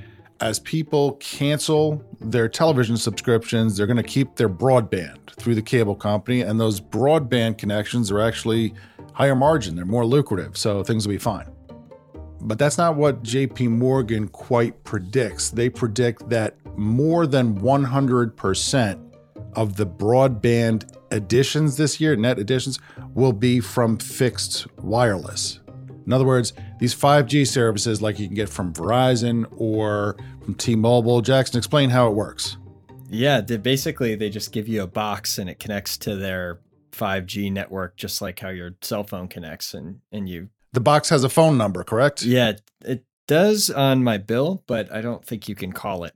as 0.40 0.58
people 0.58 1.12
cancel 1.12 2.04
their 2.20 2.48
television 2.48 2.96
subscriptions, 2.96 3.76
they're 3.76 3.86
going 3.86 3.96
to 3.96 4.02
keep 4.02 4.36
their 4.36 4.48
broadband 4.48 5.32
through 5.36 5.54
the 5.54 5.62
cable 5.62 5.94
company, 5.94 6.42
and 6.42 6.58
those 6.60 6.80
broadband 6.80 7.58
connections 7.58 8.10
are 8.10 8.20
actually 8.20 8.74
higher 9.12 9.34
margin, 9.36 9.76
they're 9.76 9.84
more 9.84 10.04
lucrative, 10.04 10.56
so 10.56 10.82
things 10.82 11.06
will 11.06 11.14
be 11.14 11.18
fine. 11.18 11.46
But 12.40 12.58
that's 12.58 12.76
not 12.76 12.96
what 12.96 13.22
JP 13.22 13.70
Morgan 13.70 14.28
quite 14.28 14.84
predicts. 14.84 15.50
They 15.50 15.70
predict 15.70 16.28
that 16.28 16.56
more 16.76 17.26
than 17.26 17.58
100% 17.60 19.14
of 19.54 19.76
the 19.76 19.86
broadband 19.86 20.94
additions 21.10 21.76
this 21.76 22.00
year, 22.00 22.16
net 22.16 22.38
additions, 22.38 22.78
will 23.14 23.32
be 23.32 23.60
from 23.60 23.96
fixed 23.96 24.66
wireless. 24.78 25.60
In 26.06 26.12
other 26.12 26.24
words, 26.24 26.52
these 26.78 26.94
5G 26.94 27.46
services 27.46 28.02
like 28.02 28.18
you 28.18 28.26
can 28.26 28.34
get 28.34 28.48
from 28.48 28.72
Verizon 28.72 29.46
or 29.56 30.16
from 30.44 30.54
T-Mobile, 30.54 31.22
Jackson, 31.22 31.58
explain 31.58 31.90
how 31.90 32.08
it 32.08 32.14
works. 32.14 32.56
Yeah, 33.08 33.40
they 33.40 33.56
basically 33.56 34.14
they 34.14 34.30
just 34.30 34.52
give 34.52 34.68
you 34.68 34.82
a 34.82 34.86
box 34.86 35.38
and 35.38 35.48
it 35.48 35.58
connects 35.58 35.96
to 35.98 36.16
their 36.16 36.60
5G 36.92 37.52
network 37.52 37.96
just 37.96 38.22
like 38.22 38.38
how 38.38 38.48
your 38.50 38.72
cell 38.80 39.04
phone 39.04 39.28
connects 39.28 39.74
and 39.74 40.00
and 40.12 40.28
you 40.28 40.48
The 40.72 40.80
box 40.80 41.08
has 41.08 41.24
a 41.24 41.28
phone 41.28 41.56
number, 41.58 41.84
correct? 41.84 42.22
Yeah, 42.22 42.52
it 42.84 43.04
does 43.26 43.70
on 43.70 44.04
my 44.04 44.18
bill, 44.18 44.62
but 44.66 44.92
I 44.92 45.00
don't 45.00 45.24
think 45.24 45.48
you 45.48 45.54
can 45.54 45.72
call 45.72 46.04
it. 46.04 46.14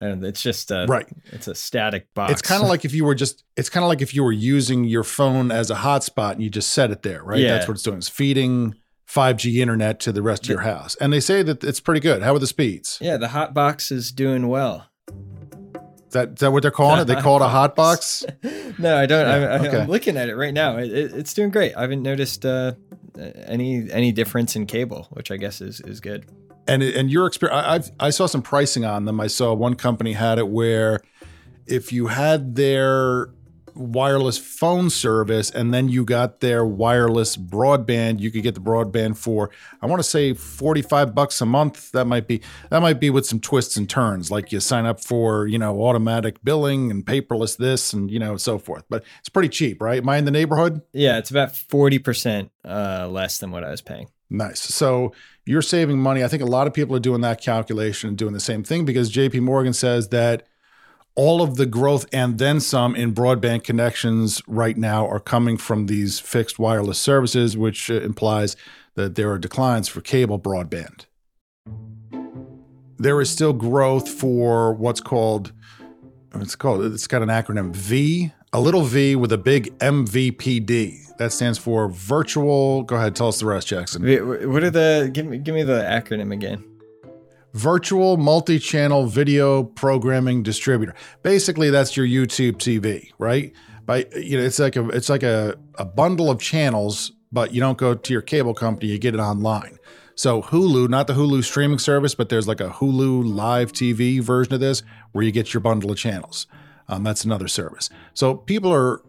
And 0.00 0.24
it's 0.24 0.42
just 0.42 0.72
a 0.72 0.86
Right. 0.88 1.06
It's 1.26 1.46
a 1.46 1.54
static 1.54 2.12
box. 2.12 2.32
It's 2.32 2.42
kind 2.42 2.62
of 2.62 2.68
like 2.68 2.84
if 2.84 2.92
you 2.92 3.04
were 3.04 3.14
just 3.14 3.44
it's 3.56 3.68
kind 3.68 3.84
of 3.84 3.88
like 3.88 4.02
if 4.02 4.14
you 4.14 4.24
were 4.24 4.32
using 4.32 4.84
your 4.84 5.04
phone 5.04 5.52
as 5.52 5.70
a 5.70 5.76
hotspot 5.76 6.32
and 6.32 6.42
you 6.42 6.50
just 6.50 6.70
set 6.70 6.90
it 6.90 7.02
there, 7.02 7.22
right? 7.22 7.38
Yeah. 7.38 7.52
That's 7.54 7.68
what 7.68 7.74
it's 7.74 7.84
doing. 7.84 7.98
It's 7.98 8.08
feeding 8.08 8.74
5G 9.12 9.56
internet 9.56 10.00
to 10.00 10.12
the 10.12 10.22
rest 10.22 10.44
of 10.44 10.48
your 10.48 10.60
house. 10.60 10.94
And 10.96 11.12
they 11.12 11.20
say 11.20 11.42
that 11.42 11.62
it's 11.62 11.80
pretty 11.80 12.00
good. 12.00 12.22
How 12.22 12.34
are 12.34 12.38
the 12.38 12.46
speeds? 12.46 12.98
yeah, 13.00 13.16
the 13.16 13.28
hot 13.28 13.52
box 13.52 13.90
is 13.90 14.10
doing 14.12 14.48
well. 14.48 14.86
Is 15.08 16.12
that, 16.14 16.28
is 16.30 16.34
that 16.40 16.52
what 16.52 16.62
they're 16.62 16.70
calling 16.70 17.00
it? 17.00 17.04
They 17.06 17.14
call 17.16 17.36
it 17.40 17.44
a 17.44 17.48
hot 17.48 17.74
box? 17.76 18.24
No, 18.78 18.96
I 18.96 19.04
don't. 19.04 19.26
I'm, 19.26 19.42
I'm- 19.42 19.64
okay. 19.66 19.80
I'm 19.82 19.88
looking 19.88 20.16
at 20.16 20.30
it 20.30 20.34
right 20.34 20.54
now. 20.54 20.78
It, 20.78 20.90
it, 20.90 21.12
it's 21.12 21.34
doing 21.34 21.50
great. 21.50 21.76
I 21.76 21.82
haven't 21.82 22.02
noticed 22.02 22.46
uh, 22.46 22.72
any 23.44 23.86
any 23.92 24.12
difference 24.12 24.56
in 24.56 24.64
cable, 24.64 25.08
which 25.10 25.30
I 25.30 25.36
guess 25.36 25.60
is 25.60 25.80
is 25.82 26.00
good. 26.00 26.24
And 26.66 26.82
and 26.82 27.10
your 27.10 27.26
experience, 27.26 27.62
I, 27.66 27.74
I've, 27.74 27.90
I 28.00 28.08
saw 28.10 28.24
some 28.24 28.40
pricing 28.40 28.86
on 28.86 29.04
them. 29.04 29.20
I 29.20 29.26
saw 29.26 29.52
one 29.52 29.74
company 29.74 30.14
had 30.14 30.38
it 30.38 30.48
where 30.48 31.02
if 31.66 31.92
you 31.92 32.06
had 32.06 32.54
their 32.54 33.28
wireless 33.74 34.38
phone 34.38 34.90
service 34.90 35.50
and 35.50 35.72
then 35.72 35.88
you 35.88 36.04
got 36.04 36.40
their 36.40 36.64
wireless 36.64 37.36
broadband, 37.36 38.20
you 38.20 38.30
could 38.30 38.42
get 38.42 38.54
the 38.54 38.60
broadband 38.60 39.16
for 39.16 39.50
I 39.80 39.86
want 39.86 40.00
to 40.00 40.08
say 40.08 40.34
45 40.34 41.14
bucks 41.14 41.40
a 41.40 41.46
month. 41.46 41.92
That 41.92 42.06
might 42.06 42.26
be 42.26 42.40
that 42.70 42.80
might 42.80 43.00
be 43.00 43.10
with 43.10 43.26
some 43.26 43.40
twists 43.40 43.76
and 43.76 43.88
turns 43.88 44.30
like 44.30 44.52
you 44.52 44.60
sign 44.60 44.86
up 44.86 45.02
for, 45.02 45.46
you 45.46 45.58
know, 45.58 45.82
automatic 45.82 46.42
billing 46.44 46.90
and 46.90 47.04
paperless 47.04 47.56
this 47.56 47.92
and 47.92 48.10
you 48.10 48.18
know 48.18 48.36
so 48.36 48.58
forth. 48.58 48.84
But 48.88 49.04
it's 49.20 49.28
pretty 49.28 49.48
cheap, 49.48 49.80
right? 49.80 49.98
Am 49.98 50.08
I 50.08 50.18
in 50.18 50.24
the 50.24 50.30
neighborhood? 50.30 50.82
Yeah, 50.92 51.18
it's 51.18 51.30
about 51.30 51.56
forty 51.56 51.98
percent 51.98 52.50
uh, 52.64 53.08
less 53.10 53.38
than 53.38 53.50
what 53.50 53.64
I 53.64 53.70
was 53.70 53.80
paying. 53.80 54.08
Nice. 54.32 54.60
So 54.60 55.12
you're 55.44 55.62
saving 55.62 55.98
money. 55.98 56.24
I 56.24 56.28
think 56.28 56.42
a 56.42 56.46
lot 56.46 56.66
of 56.66 56.72
people 56.72 56.96
are 56.96 57.00
doing 57.00 57.20
that 57.20 57.42
calculation 57.42 58.08
and 58.08 58.16
doing 58.16 58.32
the 58.32 58.40
same 58.40 58.64
thing 58.64 58.84
because 58.84 59.12
JP 59.12 59.40
Morgan 59.42 59.74
says 59.74 60.08
that 60.08 60.46
all 61.14 61.42
of 61.42 61.56
the 61.56 61.66
growth 61.66 62.06
and 62.12 62.38
then 62.38 62.60
some 62.60 62.94
in 62.96 63.14
broadband 63.14 63.64
connections 63.64 64.42
right 64.46 64.76
now 64.76 65.06
are 65.06 65.20
coming 65.20 65.56
from 65.56 65.86
these 65.86 66.18
fixed 66.18 66.58
wireless 66.58 66.98
services, 66.98 67.56
which 67.56 67.90
uh, 67.90 67.94
implies 67.94 68.56
that 68.94 69.14
there 69.14 69.30
are 69.30 69.38
declines 69.38 69.88
for 69.88 70.00
cable 70.00 70.38
broadband. 70.38 71.06
There 72.98 73.20
is 73.20 73.30
still 73.30 73.52
growth 73.52 74.08
for 74.08 74.72
what's 74.74 75.00
called 75.00 75.52
it's 76.34 76.56
called 76.56 76.84
it's 76.84 77.06
got 77.06 77.20
an 77.20 77.28
acronym 77.28 77.74
V, 77.74 78.32
a 78.52 78.60
little 78.60 78.82
V 78.82 79.16
with 79.16 79.32
a 79.32 79.38
big 79.38 79.76
MVPD. 79.80 81.16
That 81.18 81.32
stands 81.32 81.58
for 81.58 81.88
virtual. 81.88 82.84
Go 82.84 82.96
ahead, 82.96 83.14
tell 83.14 83.28
us 83.28 83.40
the 83.40 83.46
rest, 83.46 83.68
Jackson. 83.68 84.02
What 84.50 84.62
are 84.62 84.70
the 84.70 85.10
give 85.12 85.26
me 85.26 85.38
give 85.38 85.54
me 85.54 85.62
the 85.62 85.82
acronym 85.82 86.32
again? 86.32 86.64
Virtual 87.52 88.16
multi-channel 88.16 89.06
video 89.06 89.62
programming 89.62 90.42
distributor. 90.42 90.94
Basically, 91.22 91.70
that's 91.70 91.96
your 91.96 92.06
YouTube 92.06 92.54
TV, 92.54 93.10
right? 93.18 93.52
By 93.84 94.06
you 94.16 94.38
know, 94.38 94.44
it's 94.44 94.58
like 94.58 94.76
a 94.76 94.88
it's 94.88 95.08
like 95.08 95.22
a, 95.22 95.56
a 95.76 95.84
bundle 95.84 96.30
of 96.30 96.40
channels, 96.40 97.12
but 97.30 97.52
you 97.52 97.60
don't 97.60 97.78
go 97.78 97.94
to 97.94 98.12
your 98.12 98.22
cable 98.22 98.54
company, 98.54 98.90
you 98.90 98.98
get 98.98 99.14
it 99.14 99.20
online. 99.20 99.78
So 100.14 100.42
Hulu, 100.42 100.88
not 100.88 101.06
the 101.06 101.14
Hulu 101.14 101.42
streaming 101.42 101.78
service, 101.78 102.14
but 102.14 102.28
there's 102.28 102.46
like 102.46 102.60
a 102.60 102.68
Hulu 102.68 103.34
live 103.34 103.72
TV 103.72 104.20
version 104.20 104.54
of 104.54 104.60
this 104.60 104.82
where 105.12 105.24
you 105.24 105.32
get 105.32 105.54
your 105.54 105.60
bundle 105.60 105.90
of 105.90 105.98
channels. 105.98 106.46
Um, 106.88 107.02
that's 107.02 107.24
another 107.24 107.48
service. 107.48 107.88
So 108.14 108.34
people 108.34 108.72
are 108.72 109.02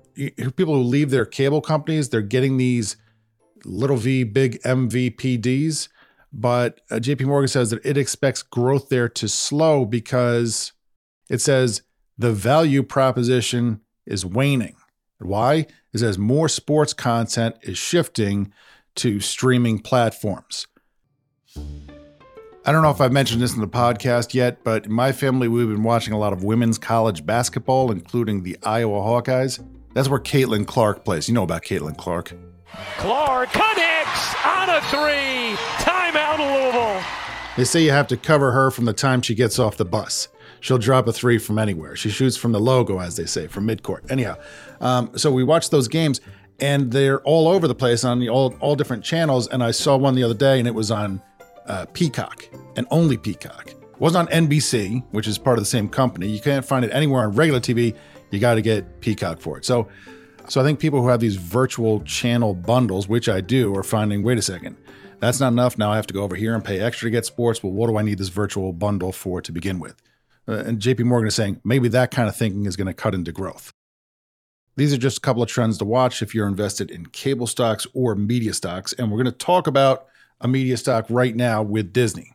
people 0.55 0.75
who 0.75 0.83
leave 0.83 1.09
their 1.09 1.25
cable 1.25 1.62
companies, 1.62 2.09
they're 2.09 2.21
getting 2.21 2.57
these 2.57 2.95
little 3.65 3.97
v 3.97 4.23
big 4.23 4.62
MVPDs 4.62 5.88
but 6.33 6.81
uh, 6.89 6.95
JP 6.95 7.27
Morgan 7.27 7.47
says 7.47 7.69
that 7.69 7.85
it 7.85 7.95
expects 7.95 8.41
growth 8.41 8.89
there 8.89 9.07
to 9.07 9.29
slow 9.29 9.85
because 9.85 10.73
it 11.29 11.39
says 11.39 11.83
the 12.17 12.33
value 12.33 12.81
proposition 12.81 13.81
is 14.05 14.25
waning. 14.25 14.75
Why? 15.19 15.67
It 15.93 15.99
says 15.99 16.17
more 16.17 16.49
sports 16.49 16.93
content 16.93 17.55
is 17.61 17.77
shifting 17.77 18.51
to 18.95 19.19
streaming 19.19 19.79
platforms. 19.79 20.67
I 22.65 22.71
don't 22.71 22.81
know 22.81 22.91
if 22.91 23.01
I've 23.01 23.11
mentioned 23.11 23.41
this 23.41 23.53
in 23.53 23.61
the 23.61 23.67
podcast 23.67 24.33
yet, 24.33 24.63
but 24.63 24.85
in 24.85 24.93
my 24.93 25.11
family, 25.11 25.47
we've 25.47 25.67
been 25.67 25.83
watching 25.83 26.13
a 26.13 26.17
lot 26.17 26.33
of 26.33 26.43
women's 26.43 26.77
college 26.77 27.25
basketball, 27.25 27.91
including 27.91 28.43
the 28.43 28.57
Iowa 28.63 28.99
Hawkeyes. 28.99 29.65
That's 29.93 30.09
where 30.09 30.19
Caitlin 30.19 30.65
Clark 30.65 31.05
plays. 31.05 31.27
You 31.27 31.35
know 31.35 31.43
about 31.43 31.63
Caitlin 31.63 31.97
Clark. 31.97 32.33
Clark 32.97 33.51
connects 33.51 34.35
on 34.45 34.69
a 34.69 34.81
three. 34.89 35.55
Timeout, 35.83 36.39
Louisville. 36.39 37.03
They 37.55 37.65
say 37.65 37.83
you 37.83 37.91
have 37.91 38.07
to 38.07 38.17
cover 38.17 38.51
her 38.51 38.71
from 38.71 38.85
the 38.85 38.93
time 38.93 39.21
she 39.21 39.35
gets 39.35 39.59
off 39.59 39.77
the 39.77 39.85
bus. 39.85 40.27
She'll 40.59 40.77
drop 40.77 41.07
a 41.07 41.13
three 41.13 41.37
from 41.37 41.59
anywhere. 41.59 41.95
She 41.95 42.09
shoots 42.09 42.37
from 42.37 42.51
the 42.51 42.59
logo, 42.59 42.99
as 42.99 43.15
they 43.15 43.25
say, 43.25 43.47
from 43.47 43.67
midcourt. 43.67 44.09
Anyhow, 44.09 44.37
um, 44.81 45.15
so 45.17 45.31
we 45.31 45.43
watch 45.43 45.69
those 45.69 45.87
games, 45.87 46.21
and 46.59 46.91
they're 46.91 47.21
all 47.21 47.47
over 47.47 47.67
the 47.67 47.75
place 47.75 48.03
on 48.03 48.19
the, 48.19 48.29
all 48.29 48.55
all 48.59 48.75
different 48.75 49.03
channels. 49.03 49.47
And 49.47 49.63
I 49.63 49.71
saw 49.71 49.97
one 49.97 50.15
the 50.15 50.23
other 50.23 50.33
day, 50.33 50.57
and 50.59 50.67
it 50.67 50.73
was 50.73 50.89
on 50.89 51.21
uh, 51.67 51.85
Peacock 51.93 52.47
and 52.75 52.87
only 52.89 53.17
Peacock. 53.17 53.67
It 53.67 53.99
wasn't 53.99 54.31
on 54.31 54.47
NBC, 54.47 55.03
which 55.11 55.27
is 55.27 55.37
part 55.37 55.57
of 55.57 55.63
the 55.63 55.69
same 55.69 55.89
company. 55.89 56.27
You 56.27 56.41
can't 56.41 56.65
find 56.65 56.83
it 56.83 56.91
anywhere 56.91 57.23
on 57.23 57.33
regular 57.33 57.59
TV. 57.59 57.95
You 58.31 58.39
got 58.39 58.55
to 58.55 58.61
get 58.61 58.99
Peacock 59.01 59.39
for 59.39 59.57
it. 59.59 59.65
So, 59.65 59.89
so 60.47 60.62
I 60.62 60.63
think 60.63 60.79
people 60.79 61.01
who 61.01 61.07
have 61.07 61.19
these 61.19 61.35
virtual 61.35 62.01
channel 62.01 62.53
bundles, 62.53 63.07
which 63.07 63.29
I 63.29 63.41
do, 63.41 63.75
are 63.75 63.83
finding, 63.83 64.23
wait 64.23 64.38
a 64.38 64.41
second, 64.41 64.77
that's 65.19 65.39
not 65.39 65.53
enough. 65.53 65.77
Now 65.77 65.91
I 65.91 65.95
have 65.95 66.07
to 66.07 66.13
go 66.13 66.23
over 66.23 66.35
here 66.35 66.53
and 66.53 66.63
pay 66.63 66.79
extra 66.79 67.07
to 67.07 67.12
get 67.12 67.25
sports. 67.25 67.63
Well, 67.63 67.71
what 67.71 67.88
do 67.88 67.97
I 67.97 68.01
need 68.01 68.17
this 68.17 68.29
virtual 68.29 68.73
bundle 68.73 69.12
for 69.12 69.41
to 69.41 69.51
begin 69.51 69.79
with? 69.79 69.95
Uh, 70.47 70.63
and 70.65 70.79
JP 70.79 71.05
Morgan 71.05 71.29
is 71.29 71.35
saying 71.35 71.62
maybe 71.63 71.88
that 71.89 72.12
kind 72.12 72.27
of 72.27 72.35
thinking 72.35 72.65
is 72.65 72.75
going 72.75 72.88
to 72.88 72.93
cut 72.93 73.15
into 73.15 73.31
growth. 73.31 73.71
These 74.75 74.93
are 74.93 74.97
just 74.97 75.19
a 75.19 75.21
couple 75.21 75.41
of 75.41 75.47
trends 75.47 75.77
to 75.77 75.85
watch 75.85 76.21
if 76.21 76.35
you're 76.35 76.47
invested 76.47 76.91
in 76.91 77.05
cable 77.05 77.47
stocks 77.47 77.88
or 77.93 78.15
media 78.15 78.53
stocks. 78.53 78.91
And 78.93 79.09
we're 79.12 79.23
going 79.23 79.31
to 79.31 79.38
talk 79.38 79.67
about 79.67 80.07
a 80.41 80.47
media 80.47 80.75
stock 80.75 81.05
right 81.09 81.35
now 81.35 81.63
with 81.63 81.93
Disney. 81.93 82.33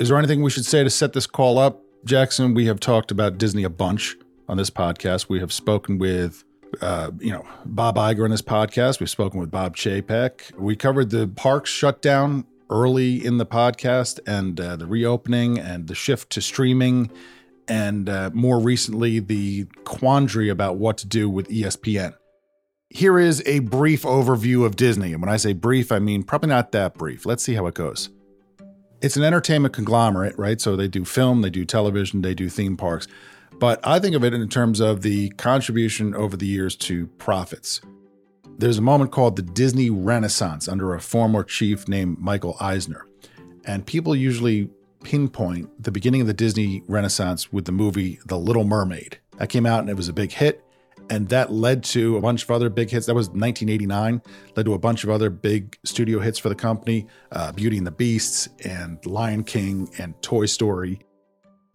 Is 0.00 0.08
there 0.08 0.18
anything 0.18 0.42
we 0.42 0.50
should 0.50 0.64
say 0.64 0.82
to 0.82 0.90
set 0.90 1.12
this 1.12 1.26
call 1.26 1.58
up? 1.58 1.83
Jackson, 2.04 2.52
we 2.52 2.66
have 2.66 2.80
talked 2.80 3.10
about 3.10 3.38
Disney 3.38 3.64
a 3.64 3.70
bunch 3.70 4.16
on 4.48 4.58
this 4.58 4.70
podcast. 4.70 5.28
We 5.28 5.40
have 5.40 5.52
spoken 5.52 5.98
with 5.98 6.44
uh, 6.80 7.10
you 7.18 7.30
know, 7.30 7.46
Bob 7.64 7.96
Iger 7.96 8.24
on 8.24 8.30
this 8.30 8.42
podcast. 8.42 9.00
We've 9.00 9.10
spoken 9.10 9.40
with 9.40 9.50
Bob 9.50 9.76
Chapek. 9.76 10.56
We 10.58 10.76
covered 10.76 11.10
the 11.10 11.28
parks 11.28 11.70
shutdown 11.70 12.46
early 12.70 13.24
in 13.24 13.38
the 13.38 13.46
podcast 13.46 14.20
and 14.26 14.60
uh, 14.60 14.76
the 14.76 14.86
reopening 14.86 15.58
and 15.58 15.86
the 15.86 15.94
shift 15.94 16.30
to 16.30 16.40
streaming, 16.40 17.10
and 17.68 18.08
uh, 18.08 18.30
more 18.34 18.58
recently, 18.58 19.20
the 19.20 19.64
quandary 19.84 20.48
about 20.48 20.76
what 20.76 20.98
to 20.98 21.06
do 21.06 21.30
with 21.30 21.48
ESPN. 21.48 22.14
Here 22.90 23.18
is 23.18 23.42
a 23.46 23.60
brief 23.60 24.02
overview 24.02 24.64
of 24.64 24.76
Disney. 24.76 25.12
And 25.12 25.22
when 25.22 25.30
I 25.30 25.36
say 25.36 25.52
brief, 25.52 25.90
I 25.90 25.98
mean 25.98 26.22
probably 26.22 26.50
not 26.50 26.72
that 26.72 26.94
brief. 26.94 27.24
Let's 27.26 27.42
see 27.42 27.54
how 27.54 27.66
it 27.66 27.74
goes. 27.74 28.10
It's 29.04 29.18
an 29.18 29.22
entertainment 29.22 29.74
conglomerate, 29.74 30.34
right? 30.38 30.58
So 30.58 30.76
they 30.76 30.88
do 30.88 31.04
film, 31.04 31.42
they 31.42 31.50
do 31.50 31.66
television, 31.66 32.22
they 32.22 32.32
do 32.32 32.48
theme 32.48 32.74
parks. 32.74 33.06
But 33.60 33.78
I 33.86 33.98
think 33.98 34.16
of 34.16 34.24
it 34.24 34.32
in 34.32 34.48
terms 34.48 34.80
of 34.80 35.02
the 35.02 35.28
contribution 35.32 36.14
over 36.14 36.38
the 36.38 36.46
years 36.46 36.74
to 36.76 37.08
profits. 37.18 37.82
There's 38.56 38.78
a 38.78 38.80
moment 38.80 39.12
called 39.12 39.36
the 39.36 39.42
Disney 39.42 39.90
Renaissance 39.90 40.68
under 40.68 40.94
a 40.94 41.02
former 41.02 41.44
chief 41.44 41.86
named 41.86 42.18
Michael 42.18 42.56
Eisner. 42.60 43.06
And 43.66 43.84
people 43.84 44.16
usually 44.16 44.70
pinpoint 45.02 45.82
the 45.82 45.92
beginning 45.92 46.22
of 46.22 46.26
the 46.26 46.32
Disney 46.32 46.82
Renaissance 46.88 47.52
with 47.52 47.66
the 47.66 47.72
movie 47.72 48.20
The 48.24 48.38
Little 48.38 48.64
Mermaid. 48.64 49.18
That 49.36 49.50
came 49.50 49.66
out 49.66 49.80
and 49.80 49.90
it 49.90 49.98
was 49.98 50.08
a 50.08 50.14
big 50.14 50.32
hit. 50.32 50.63
And 51.10 51.28
that 51.28 51.52
led 51.52 51.84
to 51.84 52.16
a 52.16 52.20
bunch 52.20 52.42
of 52.44 52.50
other 52.50 52.70
big 52.70 52.90
hits. 52.90 53.06
That 53.06 53.14
was 53.14 53.28
1989, 53.28 54.22
led 54.56 54.66
to 54.66 54.74
a 54.74 54.78
bunch 54.78 55.04
of 55.04 55.10
other 55.10 55.28
big 55.28 55.78
studio 55.84 56.18
hits 56.20 56.38
for 56.38 56.48
the 56.48 56.54
company 56.54 57.06
uh, 57.30 57.52
Beauty 57.52 57.76
and 57.76 57.86
the 57.86 57.90
Beasts, 57.90 58.48
and 58.64 59.04
Lion 59.04 59.44
King, 59.44 59.90
and 59.98 60.20
Toy 60.22 60.46
Story. 60.46 61.00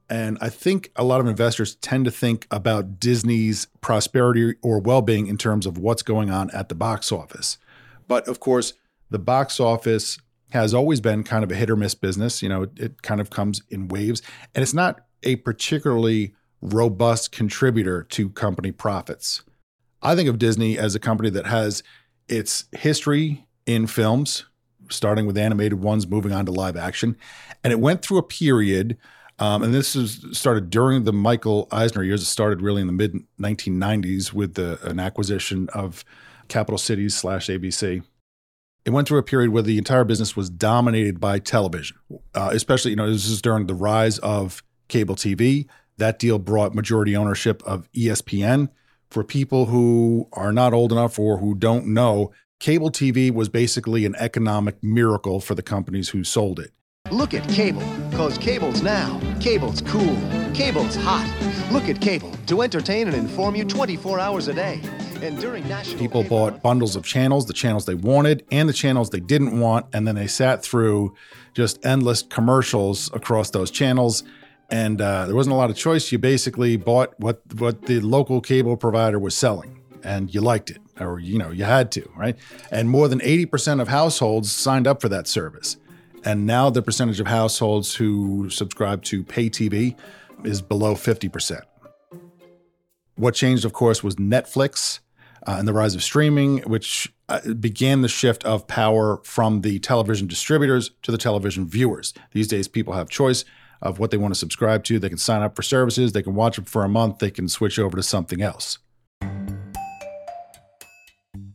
And 0.09 0.39
I 0.41 0.49
think 0.49 0.91
a 0.95 1.03
lot 1.03 1.19
of 1.19 1.27
investors 1.27 1.75
tend 1.75 2.05
to 2.05 2.11
think 2.11 2.47
about 2.49 2.99
Disney's 2.99 3.67
prosperity 3.81 4.55
or 4.63 4.79
well 4.79 5.03
being 5.03 5.27
in 5.27 5.37
terms 5.37 5.67
of 5.67 5.77
what's 5.77 6.01
going 6.01 6.31
on 6.31 6.49
at 6.51 6.69
the 6.69 6.75
box 6.75 7.11
office. 7.11 7.59
But 8.07 8.27
of 8.27 8.39
course, 8.39 8.73
the 9.11 9.19
box 9.19 9.59
office 9.59 10.17
has 10.51 10.73
always 10.73 10.99
been 10.99 11.23
kind 11.23 11.43
of 11.43 11.51
a 11.51 11.55
hit 11.55 11.69
or 11.69 11.75
miss 11.75 11.93
business. 11.93 12.41
You 12.41 12.49
know, 12.49 12.63
it, 12.63 12.79
it 12.79 13.01
kind 13.03 13.21
of 13.21 13.29
comes 13.29 13.61
in 13.69 13.87
waves, 13.87 14.23
and 14.55 14.63
it's 14.63 14.73
not 14.73 15.01
a 15.21 15.35
particularly 15.37 16.33
robust 16.61 17.31
contributor 17.31 18.03
to 18.03 18.29
company 18.29 18.71
profits. 18.71 19.43
I 20.01 20.15
think 20.15 20.29
of 20.29 20.39
Disney 20.39 20.77
as 20.77 20.95
a 20.95 20.99
company 20.99 21.29
that 21.31 21.45
has 21.45 21.83
its 22.27 22.65
history 22.71 23.45
in 23.65 23.87
films, 23.87 24.45
starting 24.89 25.25
with 25.25 25.37
animated 25.37 25.81
ones, 25.81 26.07
moving 26.07 26.31
on 26.31 26.45
to 26.45 26.51
live 26.51 26.77
action. 26.77 27.17
And 27.63 27.73
it 27.73 27.79
went 27.79 28.01
through 28.01 28.17
a 28.17 28.23
period, 28.23 28.97
um, 29.39 29.63
and 29.63 29.73
this 29.73 29.95
is 29.95 30.25
started 30.31 30.69
during 30.69 31.03
the 31.03 31.13
Michael 31.13 31.67
Eisner 31.71 32.03
years. 32.03 32.21
It 32.21 32.25
started 32.25 32.61
really 32.61 32.81
in 32.81 32.87
the 32.87 32.93
mid 32.93 33.15
1990s 33.39 34.33
with 34.33 34.55
the, 34.55 34.79
an 34.87 34.99
acquisition 34.99 35.69
of 35.73 36.03
Capital 36.47 36.77
Cities 36.77 37.15
slash 37.15 37.47
ABC 37.47 38.03
it 38.85 38.91
went 38.91 39.07
through 39.07 39.19
a 39.19 39.23
period 39.23 39.51
where 39.51 39.63
the 39.63 39.77
entire 39.77 40.03
business 40.03 40.35
was 40.35 40.49
dominated 40.49 41.19
by 41.19 41.39
television, 41.39 41.97
uh, 42.33 42.49
especially, 42.51 42.91
you 42.91 42.97
know, 42.97 43.11
this 43.11 43.27
is 43.27 43.41
during 43.41 43.67
the 43.67 43.75
rise 43.75 44.17
of 44.19 44.63
cable 44.87 45.15
TV. 45.15 45.67
That 45.99 46.17
deal 46.17 46.39
brought 46.39 46.73
majority 46.73 47.15
ownership 47.15 47.61
of 47.65 47.91
ESPN. 47.91 48.69
For 49.09 49.21
people 49.21 49.65
who 49.65 50.29
are 50.31 50.53
not 50.53 50.73
old 50.73 50.93
enough 50.93 51.19
or 51.19 51.39
who 51.39 51.55
don't 51.55 51.87
know, 51.87 52.31
cable 52.61 52.89
TV 52.89 53.29
was 53.31 53.49
basically 53.49 54.05
an 54.05 54.15
economic 54.15 54.81
miracle 54.81 55.41
for 55.41 55.55
the 55.55 55.61
companies 55.61 56.09
who 56.09 56.23
sold 56.23 56.57
it. 56.57 56.71
Look 57.11 57.33
at 57.33 57.47
cable, 57.49 57.83
cause 58.13 58.37
cable's 58.37 58.81
now. 58.81 59.19
Cable's 59.41 59.81
cool. 59.81 60.15
Cable's 60.53 60.95
hot. 60.95 61.27
Look 61.69 61.89
at 61.89 61.99
cable 61.99 62.31
to 62.47 62.61
entertain 62.61 63.07
and 63.07 63.15
inform 63.17 63.55
you 63.55 63.65
24 63.65 64.21
hours 64.21 64.47
a 64.47 64.53
day. 64.53 64.79
And 65.21 65.37
during 65.37 65.67
national 65.67 65.99
People 65.99 66.23
cable 66.23 66.49
bought 66.49 66.61
bundles 66.61 66.95
of 66.95 67.03
channels, 67.03 67.45
the 67.45 67.53
channels 67.53 67.85
they 67.85 67.95
wanted 67.95 68.45
and 68.53 68.69
the 68.69 68.73
channels 68.73 69.09
they 69.09 69.19
didn't 69.19 69.59
want, 69.59 69.87
and 69.91 70.07
then 70.07 70.15
they 70.15 70.27
sat 70.27 70.63
through 70.63 71.13
just 71.53 71.85
endless 71.85 72.21
commercials 72.21 73.11
across 73.13 73.49
those 73.49 73.69
channels. 73.69 74.23
And 74.71 75.01
uh, 75.01 75.25
there 75.25 75.35
wasn't 75.35 75.53
a 75.53 75.57
lot 75.57 75.69
of 75.69 75.75
choice. 75.75 76.11
You 76.11 76.19
basically 76.19 76.77
bought 76.77 77.19
what 77.19 77.41
what 77.55 77.83
the 77.83 77.99
local 78.01 78.39
cable 78.39 78.77
provider 78.77 79.17
was 79.17 79.35
selling, 79.35 79.81
and 80.03 80.33
you 80.33 80.41
liked 80.41 80.69
it, 80.69 80.77
or 80.99 81.19
you 81.19 81.39
know 81.39 81.49
you 81.49 81.63
had 81.63 81.91
to, 81.93 82.07
right? 82.15 82.37
And 82.71 82.89
more 82.89 83.07
than 83.07 83.19
eighty 83.23 83.45
percent 83.45 83.81
of 83.81 83.87
households 83.87 84.51
signed 84.51 84.85
up 84.85 85.01
for 85.01 85.09
that 85.09 85.27
service. 85.27 85.77
And 86.23 86.45
now 86.45 86.69
the 86.69 86.81
percentage 86.81 87.19
of 87.19 87.27
households 87.27 87.95
who 87.95 88.49
subscribe 88.49 89.03
to 89.05 89.23
pay 89.23 89.49
TV 89.49 89.97
is 90.43 90.61
below 90.61 90.93
fifty 90.93 91.29
percent. 91.29 91.63
What 93.15 93.33
changed, 93.33 93.65
of 93.65 93.73
course, 93.73 94.03
was 94.03 94.17
Netflix 94.17 94.99
uh, 95.47 95.55
and 95.57 95.67
the 95.67 95.73
rise 95.73 95.95
of 95.95 96.03
streaming, 96.03 96.59
which 96.59 97.11
uh, 97.27 97.53
began 97.53 98.01
the 98.01 98.07
shift 98.07 98.43
of 98.45 98.67
power 98.67 99.19
from 99.23 99.61
the 99.61 99.79
television 99.79 100.27
distributors 100.27 100.91
to 101.01 101.11
the 101.11 101.17
television 101.17 101.67
viewers. 101.67 102.13
These 102.31 102.47
days, 102.47 102.67
people 102.67 102.93
have 102.93 103.09
choice 103.09 103.45
of 103.81 103.99
what 103.99 104.11
they 104.11 104.17
want 104.17 104.33
to 104.33 104.39
subscribe 104.39 104.83
to. 104.85 104.99
They 104.99 105.09
can 105.09 105.17
sign 105.17 105.41
up 105.41 105.55
for 105.55 105.61
services, 105.61 106.11
they 106.11 106.23
can 106.23 106.35
watch 106.35 106.55
them 106.55 106.65
for 106.65 106.83
a 106.83 106.89
month, 106.89 107.19
they 107.19 107.31
can 107.31 107.47
switch 107.47 107.79
over 107.79 107.95
to 107.95 108.03
something 108.03 108.41
else. 108.41 108.79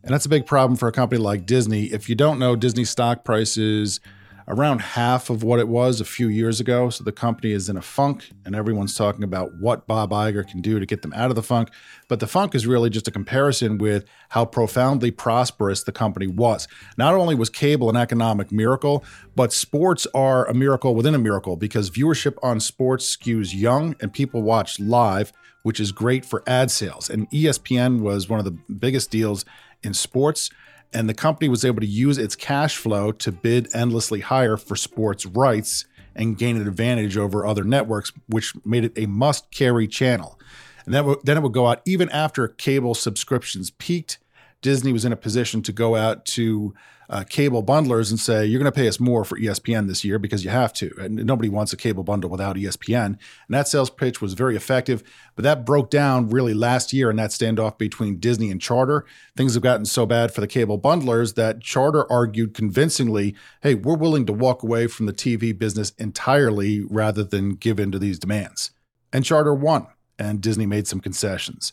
And 0.05 0.13
that's 0.13 0.27
a 0.27 0.29
big 0.29 0.45
problem 0.45 0.77
for 0.77 0.87
a 0.87 0.93
company 0.93 1.21
like 1.21 1.47
Disney. 1.47 1.85
If 1.85 2.11
you 2.11 2.15
don't 2.15 2.39
know, 2.39 2.57
Disney 2.57 2.85
stock 2.85 3.25
prices 3.25 4.01
around 4.47 4.81
half 4.81 5.31
of 5.31 5.43
what 5.43 5.59
it 5.59 5.69
was 5.69 6.01
a 6.01 6.05
few 6.05 6.29
years 6.29 6.61
ago. 6.61 6.91
So 6.91 7.05
the 7.05 7.13
company 7.13 7.53
is 7.53 7.69
in 7.69 7.77
a 7.77 7.83
funk, 7.83 8.31
and 8.45 8.55
everyone's 8.55 8.95
talking 8.95 9.25
about 9.25 9.55
what 9.55 9.87
Bob 9.87 10.11
Iger 10.11 10.47
can 10.47 10.61
do 10.61 10.79
to 10.79 10.87
get 10.87 11.03
them 11.03 11.13
out 11.15 11.31
of 11.31 11.37
the 11.37 11.43
funk. 11.43 11.71
But 12.09 12.21
the 12.21 12.27
funk 12.27 12.55
is 12.55 12.67
really 12.67 12.91
just 12.91 13.09
a 13.09 13.11
comparison 13.11 13.79
with 13.79 14.05
how 14.31 14.45
profoundly 14.45 15.11
prosperous 15.11 15.83
the 15.83 15.93
company 15.93 16.27
was. 16.27 16.69
Not 16.99 17.15
only 17.15 17.35
was 17.35 17.49
cable 17.49 17.89
an 17.89 17.97
economic 17.97 18.53
miracle, 18.53 19.05
but 19.35 19.53
sports 19.53 20.07
are 20.15 20.45
a 20.47 20.55
miracle 20.55 20.95
within 20.95 21.15
a 21.15 21.19
miracle 21.19 21.57
because 21.57 21.91
viewership 21.91 22.37
on 22.43 22.61
sports 22.61 23.17
skews 23.17 23.55
young 23.55 23.97
and 24.01 24.13
people 24.13 24.43
watch 24.43 24.79
live, 24.79 25.33
which 25.63 25.81
is 25.81 25.93
great 25.93 26.25
for 26.25 26.43
ad 26.47 26.71
sales. 26.71 27.09
And 27.09 27.31
ESPN 27.31 28.01
was 28.01 28.29
one 28.29 28.39
of 28.39 28.45
the 28.45 28.59
biggest 28.73 29.11
deals 29.11 29.45
in 29.83 29.95
sports 29.95 30.51
and 30.95 31.09
the 31.09 31.15
company 31.15 31.49
was 31.49 31.65
able 31.65 31.81
to 31.81 31.87
use 31.87 32.19
its 32.19 32.37
cash 32.37 32.77
flow 32.77 33.13
to 33.13 33.33
bid 33.33 33.69
endlessly 33.75 34.21
higher 34.21 34.57
for 34.57 34.77
sports 34.77 35.27
rights 35.27 35.87
and 36.17 36.39
gain 36.39 36.57
an 36.57 36.67
advantage 36.67 37.17
over 37.17 37.45
other 37.45 37.65
networks, 37.65 38.13
which 38.29 38.55
made 38.65 38.85
it 38.85 38.93
a 38.97 39.07
must 39.07 39.51
carry 39.51 39.89
channel. 39.89 40.39
And 40.85 40.95
that 40.95 41.19
then 41.25 41.37
it 41.37 41.43
would 41.43 41.53
go 41.53 41.67
out 41.67 41.83
even 41.85 42.09
after 42.11 42.47
cable 42.47 42.95
subscriptions 42.95 43.71
peaked. 43.71 44.19
Disney 44.63 44.93
was 44.93 45.05
in 45.05 45.13
a 45.13 45.17
position 45.17 45.63
to 45.63 45.73
go 45.73 45.97
out 45.97 46.25
to 46.27 46.75
uh, 47.09 47.25
cable 47.29 47.63
bundlers 47.63 48.11
and 48.11 48.19
say, 48.19 48.47
you're 48.47 48.61
going 48.61 48.71
to 48.71 48.77
pay 48.77 48.89
us 48.89 49.01
more 49.01 49.25
for 49.25 49.39
ESPN 49.39 49.87
this 49.87 50.05
year 50.05 50.19
because 50.19 50.45
you 50.45 50.51
have 50.51 50.73
to. 50.75 50.93
And 50.99 51.17
nobody 51.17 51.49
wants 51.49 51.73
a 51.73 51.77
cable 51.77 52.05
bundle 52.05 52.31
without 52.31 52.57
ESPN. 52.57 53.07
And 53.07 53.19
that 53.51 53.69
sales 53.69 53.91
pitch 53.91 54.21
was 54.21 54.35
very 54.35 54.57
effective. 54.57 55.03
But 55.35 55.43
that 55.43 55.67
broke 55.67 55.91
down 55.91 56.31
really 56.31 56.55
last 56.55 56.93
year 56.93 57.11
in 57.11 57.17
that 57.17 57.31
standoff 57.31 57.79
between 57.79 58.19
Disney 58.19 58.51
and 58.51 58.61
Charter. 58.61 59.05
Things 59.37 59.55
have 59.55 59.63
gotten 59.63 59.85
so 59.85 60.07
bad 60.07 60.33
for 60.33 60.41
the 60.41 60.47
cable 60.47 60.79
bundlers 60.79 61.35
that 61.35 61.61
Charter 61.61 62.11
argued 62.11 62.55
convincingly 62.55 63.35
hey, 63.63 63.75
we're 63.75 63.97
willing 63.97 64.27
to 64.27 64.33
walk 64.33 64.63
away 64.63 64.87
from 64.87 65.07
the 65.07 65.13
TV 65.13 65.57
business 65.57 65.91
entirely 65.99 66.83
rather 66.83 67.25
than 67.25 67.55
give 67.55 67.81
in 67.81 67.91
to 67.93 67.99
these 67.99 68.19
demands. 68.19 68.71
And 69.13 69.25
Charter 69.25 69.55
won, 69.55 69.87
and 70.19 70.41
Disney 70.41 70.67
made 70.67 70.87
some 70.87 71.01
concessions. 71.01 71.73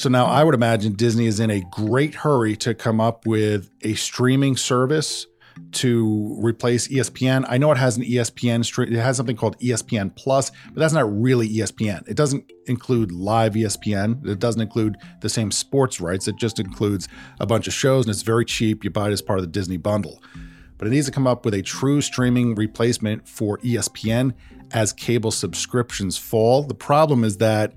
So 0.00 0.08
now 0.08 0.24
I 0.24 0.44
would 0.44 0.54
imagine 0.54 0.94
Disney 0.94 1.26
is 1.26 1.40
in 1.40 1.50
a 1.50 1.60
great 1.60 2.14
hurry 2.14 2.56
to 2.56 2.72
come 2.72 3.02
up 3.02 3.26
with 3.26 3.68
a 3.82 3.92
streaming 3.92 4.56
service 4.56 5.26
to 5.72 6.38
replace 6.40 6.88
ESPN. 6.88 7.44
I 7.46 7.58
know 7.58 7.70
it 7.70 7.76
has 7.76 7.98
an 7.98 8.04
ESPN 8.04 8.64
stream, 8.64 8.94
it 8.94 8.98
has 8.98 9.18
something 9.18 9.36
called 9.36 9.58
ESPN 9.58 10.16
Plus, 10.16 10.52
but 10.68 10.76
that's 10.76 10.94
not 10.94 11.04
really 11.20 11.50
ESPN. 11.50 12.08
It 12.08 12.16
doesn't 12.16 12.50
include 12.64 13.12
live 13.12 13.52
ESPN. 13.52 14.26
It 14.26 14.38
doesn't 14.38 14.62
include 14.62 14.96
the 15.20 15.28
same 15.28 15.50
sports 15.50 16.00
rights. 16.00 16.28
It 16.28 16.36
just 16.36 16.58
includes 16.58 17.06
a 17.38 17.44
bunch 17.44 17.66
of 17.66 17.74
shows 17.74 18.06
and 18.06 18.10
it's 18.14 18.22
very 18.22 18.46
cheap. 18.46 18.84
You 18.84 18.88
buy 18.88 19.08
it 19.08 19.12
as 19.12 19.20
part 19.20 19.38
of 19.38 19.44
the 19.44 19.52
Disney 19.52 19.76
bundle. 19.76 20.22
But 20.78 20.88
it 20.88 20.92
needs 20.92 21.08
to 21.08 21.12
come 21.12 21.26
up 21.26 21.44
with 21.44 21.52
a 21.52 21.60
true 21.60 22.00
streaming 22.00 22.54
replacement 22.54 23.28
for 23.28 23.58
ESPN 23.58 24.32
as 24.70 24.94
cable 24.94 25.30
subscriptions 25.30 26.16
fall. 26.16 26.62
The 26.62 26.72
problem 26.72 27.22
is 27.22 27.36
that 27.36 27.74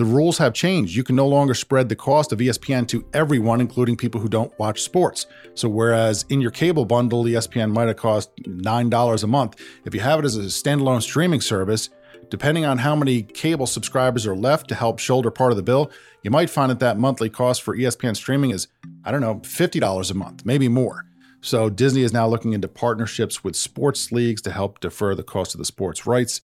the 0.00 0.06
rules 0.06 0.38
have 0.38 0.54
changed. 0.54 0.96
You 0.96 1.04
can 1.04 1.14
no 1.14 1.28
longer 1.28 1.52
spread 1.52 1.90
the 1.90 1.94
cost 1.94 2.32
of 2.32 2.38
ESPN 2.38 2.88
to 2.88 3.04
everyone, 3.12 3.60
including 3.60 3.98
people 3.98 4.18
who 4.18 4.30
don't 4.30 4.58
watch 4.58 4.80
sports. 4.80 5.26
So, 5.54 5.68
whereas 5.68 6.24
in 6.30 6.40
your 6.40 6.50
cable 6.50 6.86
bundle, 6.86 7.24
ESPN 7.24 7.70
might 7.70 7.88
have 7.88 7.98
cost 7.98 8.34
$9 8.36 9.22
a 9.22 9.26
month, 9.26 9.60
if 9.84 9.94
you 9.94 10.00
have 10.00 10.18
it 10.18 10.24
as 10.24 10.38
a 10.38 10.44
standalone 10.44 11.02
streaming 11.02 11.42
service, 11.42 11.90
depending 12.30 12.64
on 12.64 12.78
how 12.78 12.96
many 12.96 13.22
cable 13.22 13.66
subscribers 13.66 14.26
are 14.26 14.34
left 14.34 14.68
to 14.68 14.74
help 14.74 14.98
shoulder 14.98 15.30
part 15.30 15.50
of 15.50 15.58
the 15.58 15.62
bill, 15.62 15.90
you 16.22 16.30
might 16.30 16.48
find 16.48 16.70
that 16.70 16.80
that 16.80 16.98
monthly 16.98 17.28
cost 17.28 17.60
for 17.60 17.76
ESPN 17.76 18.16
streaming 18.16 18.52
is, 18.52 18.68
I 19.04 19.10
don't 19.10 19.20
know, 19.20 19.34
$50 19.40 20.10
a 20.10 20.14
month, 20.14 20.46
maybe 20.46 20.68
more. 20.68 21.04
So, 21.42 21.68
Disney 21.68 22.04
is 22.04 22.14
now 22.14 22.26
looking 22.26 22.54
into 22.54 22.68
partnerships 22.68 23.44
with 23.44 23.54
sports 23.54 24.10
leagues 24.10 24.40
to 24.42 24.50
help 24.50 24.80
defer 24.80 25.14
the 25.14 25.22
cost 25.22 25.54
of 25.54 25.58
the 25.58 25.66
sports 25.66 26.06
rights. 26.06 26.40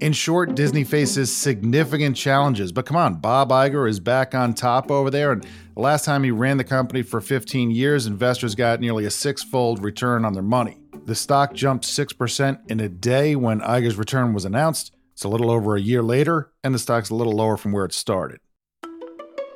In 0.00 0.14
short, 0.14 0.54
Disney 0.54 0.82
faces 0.82 1.34
significant 1.34 2.16
challenges. 2.16 2.72
But 2.72 2.86
come 2.86 2.96
on, 2.96 3.16
Bob 3.16 3.50
Iger 3.50 3.86
is 3.86 4.00
back 4.00 4.34
on 4.34 4.54
top 4.54 4.90
over 4.90 5.10
there. 5.10 5.32
And 5.32 5.46
the 5.74 5.82
last 5.82 6.06
time 6.06 6.24
he 6.24 6.30
ran 6.30 6.56
the 6.56 6.64
company 6.64 7.02
for 7.02 7.20
15 7.20 7.70
years, 7.70 8.06
investors 8.06 8.54
got 8.54 8.80
nearly 8.80 9.04
a 9.04 9.10
six 9.10 9.42
fold 9.42 9.84
return 9.84 10.24
on 10.24 10.32
their 10.32 10.42
money. 10.42 10.78
The 11.04 11.14
stock 11.14 11.52
jumped 11.52 11.84
6% 11.84 12.70
in 12.70 12.80
a 12.80 12.88
day 12.88 13.36
when 13.36 13.60
Iger's 13.60 13.96
return 13.96 14.32
was 14.32 14.46
announced. 14.46 14.94
It's 15.12 15.24
a 15.24 15.28
little 15.28 15.50
over 15.50 15.76
a 15.76 15.80
year 15.80 16.02
later, 16.02 16.50
and 16.64 16.74
the 16.74 16.78
stock's 16.78 17.10
a 17.10 17.14
little 17.14 17.34
lower 17.34 17.58
from 17.58 17.72
where 17.72 17.84
it 17.84 17.92
started. 17.92 18.40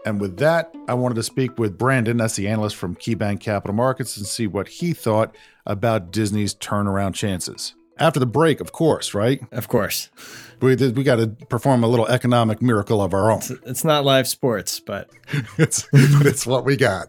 And 0.04 0.20
with 0.20 0.36
that, 0.38 0.74
I 0.86 0.92
wanted 0.92 1.14
to 1.14 1.22
speak 1.22 1.58
with 1.58 1.78
Brandon, 1.78 2.18
that's 2.18 2.36
the 2.36 2.48
analyst 2.48 2.76
from 2.76 2.96
KeyBanc 2.96 3.40
Capital 3.40 3.74
Markets, 3.74 4.18
and 4.18 4.26
see 4.26 4.46
what 4.46 4.68
he 4.68 4.92
thought 4.92 5.34
about 5.64 6.12
Disney's 6.12 6.54
turnaround 6.54 7.14
chances. 7.14 7.74
After 7.98 8.18
the 8.18 8.26
break, 8.26 8.60
of 8.60 8.72
course, 8.72 9.14
right? 9.14 9.40
Of 9.52 9.68
course. 9.68 10.08
We, 10.60 10.74
we 10.74 11.04
got 11.04 11.16
to 11.16 11.28
perform 11.48 11.84
a 11.84 11.88
little 11.88 12.06
economic 12.08 12.60
miracle 12.60 13.00
of 13.00 13.14
our 13.14 13.30
own. 13.30 13.38
It's, 13.38 13.50
it's 13.50 13.84
not 13.84 14.04
live 14.04 14.26
sports, 14.26 14.80
but 14.80 15.10
it's, 15.58 15.86
but 15.92 16.26
it's 16.26 16.46
what 16.46 16.64
we 16.64 16.76
got. 16.76 17.08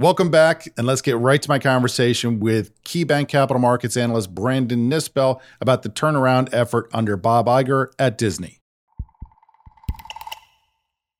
Welcome 0.00 0.30
back, 0.30 0.66
and 0.78 0.86
let's 0.86 1.02
get 1.02 1.18
right 1.18 1.42
to 1.42 1.48
my 1.50 1.58
conversation 1.58 2.40
with 2.40 2.72
KeyBanc 2.84 3.28
Capital 3.28 3.60
Markets 3.60 3.98
analyst 3.98 4.34
Brandon 4.34 4.88
Nispel 4.88 5.42
about 5.60 5.82
the 5.82 5.90
turnaround 5.90 6.48
effort 6.54 6.88
under 6.94 7.18
Bob 7.18 7.44
Iger 7.44 7.88
at 7.98 8.16
Disney. 8.16 8.60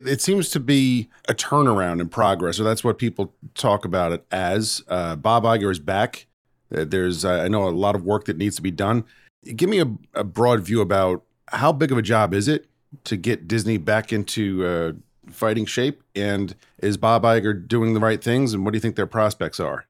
It 0.00 0.22
seems 0.22 0.48
to 0.52 0.60
be 0.60 1.10
a 1.28 1.34
turnaround 1.34 2.00
in 2.00 2.08
progress, 2.08 2.58
or 2.58 2.64
that's 2.64 2.82
what 2.82 2.96
people 2.96 3.34
talk 3.54 3.84
about 3.84 4.12
it 4.12 4.24
as. 4.30 4.82
Uh, 4.88 5.14
Bob 5.14 5.44
Iger 5.44 5.70
is 5.70 5.78
back. 5.78 6.26
Uh, 6.74 6.86
there's, 6.86 7.22
uh, 7.22 7.42
I 7.42 7.48
know, 7.48 7.68
a 7.68 7.76
lot 7.76 7.94
of 7.94 8.04
work 8.04 8.24
that 8.24 8.38
needs 8.38 8.56
to 8.56 8.62
be 8.62 8.70
done. 8.70 9.04
Give 9.44 9.68
me 9.68 9.80
a, 9.80 9.92
a, 10.14 10.24
broad 10.24 10.60
view 10.60 10.80
about 10.80 11.22
how 11.48 11.70
big 11.72 11.92
of 11.92 11.98
a 11.98 12.02
job 12.02 12.32
is 12.32 12.48
it 12.48 12.64
to 13.04 13.18
get 13.18 13.46
Disney 13.46 13.76
back 13.76 14.10
into 14.10 14.64
uh, 14.64 14.92
fighting 15.30 15.66
shape? 15.66 16.02
And 16.14 16.54
is 16.78 16.96
Bob 16.96 17.22
Iger 17.22 17.66
doing 17.66 17.94
the 17.94 18.00
right 18.00 18.22
things? 18.22 18.54
And 18.54 18.64
what 18.64 18.72
do 18.72 18.76
you 18.76 18.80
think 18.80 18.96
their 18.96 19.06
prospects 19.06 19.60
are? 19.60 19.86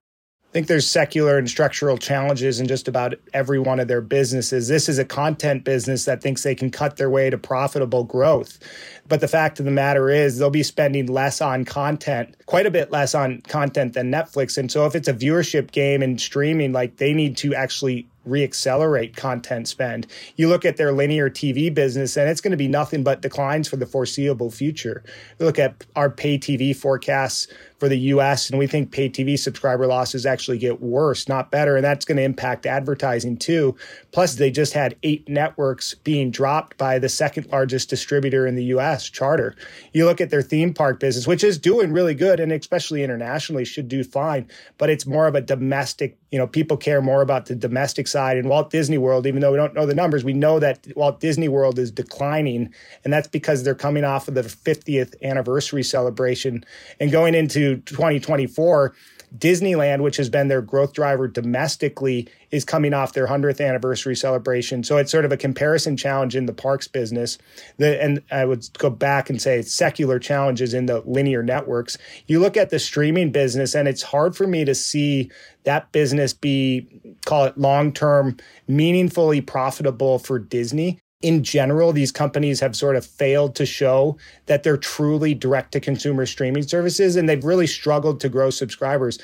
I 0.50 0.52
think 0.52 0.66
there's 0.66 0.90
secular 0.90 1.38
and 1.38 1.48
structural 1.48 1.96
challenges 1.96 2.58
in 2.58 2.66
just 2.66 2.88
about 2.88 3.14
every 3.32 3.60
one 3.60 3.78
of 3.78 3.86
their 3.86 4.00
businesses. 4.00 4.66
This 4.66 4.88
is 4.88 4.98
a 4.98 5.04
content 5.04 5.62
business 5.62 6.06
that 6.06 6.22
thinks 6.22 6.42
they 6.42 6.56
can 6.56 6.72
cut 6.72 6.96
their 6.96 7.08
way 7.08 7.30
to 7.30 7.38
profitable 7.38 8.02
growth. 8.02 8.58
But 9.06 9.20
the 9.20 9.28
fact 9.28 9.60
of 9.60 9.64
the 9.64 9.70
matter 9.70 10.10
is, 10.10 10.38
they'll 10.38 10.50
be 10.50 10.64
spending 10.64 11.06
less 11.06 11.40
on 11.40 11.64
content, 11.64 12.34
quite 12.46 12.66
a 12.66 12.70
bit 12.72 12.90
less 12.90 13.14
on 13.14 13.42
content 13.42 13.92
than 13.92 14.10
Netflix. 14.10 14.58
And 14.58 14.72
so, 14.72 14.86
if 14.86 14.96
it's 14.96 15.06
a 15.06 15.14
viewership 15.14 15.70
game 15.70 16.02
and 16.02 16.20
streaming, 16.20 16.72
like 16.72 16.96
they 16.96 17.14
need 17.14 17.36
to 17.36 17.54
actually 17.54 18.08
reaccelerate 18.28 19.16
content 19.16 19.68
spend. 19.68 20.06
You 20.36 20.48
look 20.48 20.64
at 20.64 20.76
their 20.76 20.92
linear 20.92 21.30
TV 21.30 21.72
business, 21.72 22.16
and 22.16 22.28
it's 22.28 22.40
going 22.40 22.50
to 22.50 22.56
be 22.56 22.68
nothing 22.68 23.02
but 23.02 23.22
declines 23.22 23.68
for 23.68 23.76
the 23.76 23.86
foreseeable 23.86 24.50
future. 24.50 25.02
You 25.38 25.46
look 25.46 25.58
at 25.58 25.86
our 25.96 26.10
pay 26.10 26.38
TV 26.38 26.76
forecasts 26.76 27.48
for 27.80 27.88
the 27.88 27.98
US, 27.98 28.50
and 28.50 28.58
we 28.58 28.66
think 28.66 28.92
pay 28.92 29.08
TV 29.08 29.38
subscriber 29.38 29.86
losses 29.86 30.26
actually 30.26 30.58
get 30.58 30.82
worse, 30.82 31.28
not 31.28 31.50
better. 31.50 31.76
And 31.76 31.84
that's 31.84 32.04
going 32.04 32.18
to 32.18 32.22
impact 32.22 32.66
advertising 32.66 33.38
too. 33.38 33.74
Plus, 34.12 34.34
they 34.34 34.50
just 34.50 34.74
had 34.74 34.96
eight 35.02 35.26
networks 35.28 35.94
being 35.94 36.30
dropped 36.30 36.76
by 36.76 36.98
the 36.98 37.08
second 37.08 37.46
largest 37.46 37.88
distributor 37.88 38.46
in 38.46 38.54
the 38.54 38.64
US, 38.64 39.08
Charter. 39.08 39.56
You 39.94 40.04
look 40.04 40.20
at 40.20 40.28
their 40.28 40.42
theme 40.42 40.74
park 40.74 41.00
business, 41.00 41.26
which 41.26 41.42
is 41.42 41.58
doing 41.58 41.92
really 41.92 42.14
good 42.14 42.38
and 42.38 42.52
especially 42.52 43.02
internationally 43.02 43.64
should 43.64 43.88
do 43.88 44.04
fine, 44.04 44.46
but 44.76 44.90
it's 44.90 45.06
more 45.06 45.26
of 45.26 45.34
a 45.34 45.40
domestic, 45.40 46.18
you 46.30 46.38
know, 46.38 46.46
people 46.46 46.76
care 46.76 47.02
more 47.02 47.22
about 47.22 47.46
the 47.46 47.54
domestic 47.54 48.06
side. 48.06 48.36
And 48.36 48.48
Walt 48.48 48.70
Disney 48.70 48.98
World, 48.98 49.26
even 49.26 49.40
though 49.40 49.50
we 49.50 49.56
don't 49.56 49.74
know 49.74 49.86
the 49.86 49.94
numbers, 49.94 50.22
we 50.22 50.32
know 50.32 50.58
that 50.60 50.86
Walt 50.94 51.20
Disney 51.20 51.48
World 51.48 51.78
is 51.78 51.90
declining. 51.90 52.72
And 53.04 53.12
that's 53.12 53.28
because 53.28 53.64
they're 53.64 53.74
coming 53.74 54.04
off 54.04 54.28
of 54.28 54.34
the 54.34 54.42
50th 54.42 55.20
anniversary 55.22 55.82
celebration 55.82 56.64
and 57.00 57.10
going 57.10 57.34
into 57.34 57.78
2024. 57.78 58.94
Disneyland, 59.36 60.02
which 60.02 60.16
has 60.16 60.28
been 60.28 60.48
their 60.48 60.62
growth 60.62 60.92
driver 60.92 61.28
domestically, 61.28 62.28
is 62.50 62.64
coming 62.64 62.92
off 62.92 63.12
their 63.12 63.26
100th 63.26 63.64
anniversary 63.66 64.16
celebration. 64.16 64.82
So 64.82 64.96
it's 64.96 65.10
sort 65.10 65.24
of 65.24 65.32
a 65.32 65.36
comparison 65.36 65.96
challenge 65.96 66.34
in 66.34 66.46
the 66.46 66.52
parks 66.52 66.88
business. 66.88 67.38
The, 67.76 68.02
and 68.02 68.22
I 68.30 68.44
would 68.44 68.66
go 68.78 68.90
back 68.90 69.30
and 69.30 69.40
say 69.40 69.62
secular 69.62 70.18
challenges 70.18 70.74
in 70.74 70.86
the 70.86 71.00
linear 71.06 71.42
networks. 71.42 71.96
You 72.26 72.40
look 72.40 72.56
at 72.56 72.70
the 72.70 72.78
streaming 72.78 73.30
business, 73.30 73.74
and 73.74 73.86
it's 73.86 74.02
hard 74.02 74.36
for 74.36 74.46
me 74.46 74.64
to 74.64 74.74
see 74.74 75.30
that 75.64 75.92
business 75.92 76.32
be, 76.32 77.16
call 77.24 77.44
it 77.44 77.58
long 77.58 77.92
term, 77.92 78.36
meaningfully 78.66 79.40
profitable 79.40 80.18
for 80.18 80.38
Disney 80.38 80.98
in 81.22 81.44
general, 81.44 81.92
these 81.92 82.12
companies 82.12 82.60
have 82.60 82.74
sort 82.74 82.96
of 82.96 83.04
failed 83.04 83.54
to 83.56 83.66
show 83.66 84.16
that 84.46 84.62
they're 84.62 84.76
truly 84.76 85.34
direct 85.34 85.72
to 85.72 85.80
consumer 85.80 86.24
streaming 86.24 86.62
services, 86.62 87.16
and 87.16 87.28
they've 87.28 87.44
really 87.44 87.66
struggled 87.66 88.20
to 88.20 88.28
grow 88.28 88.50
subscribers. 88.50 89.18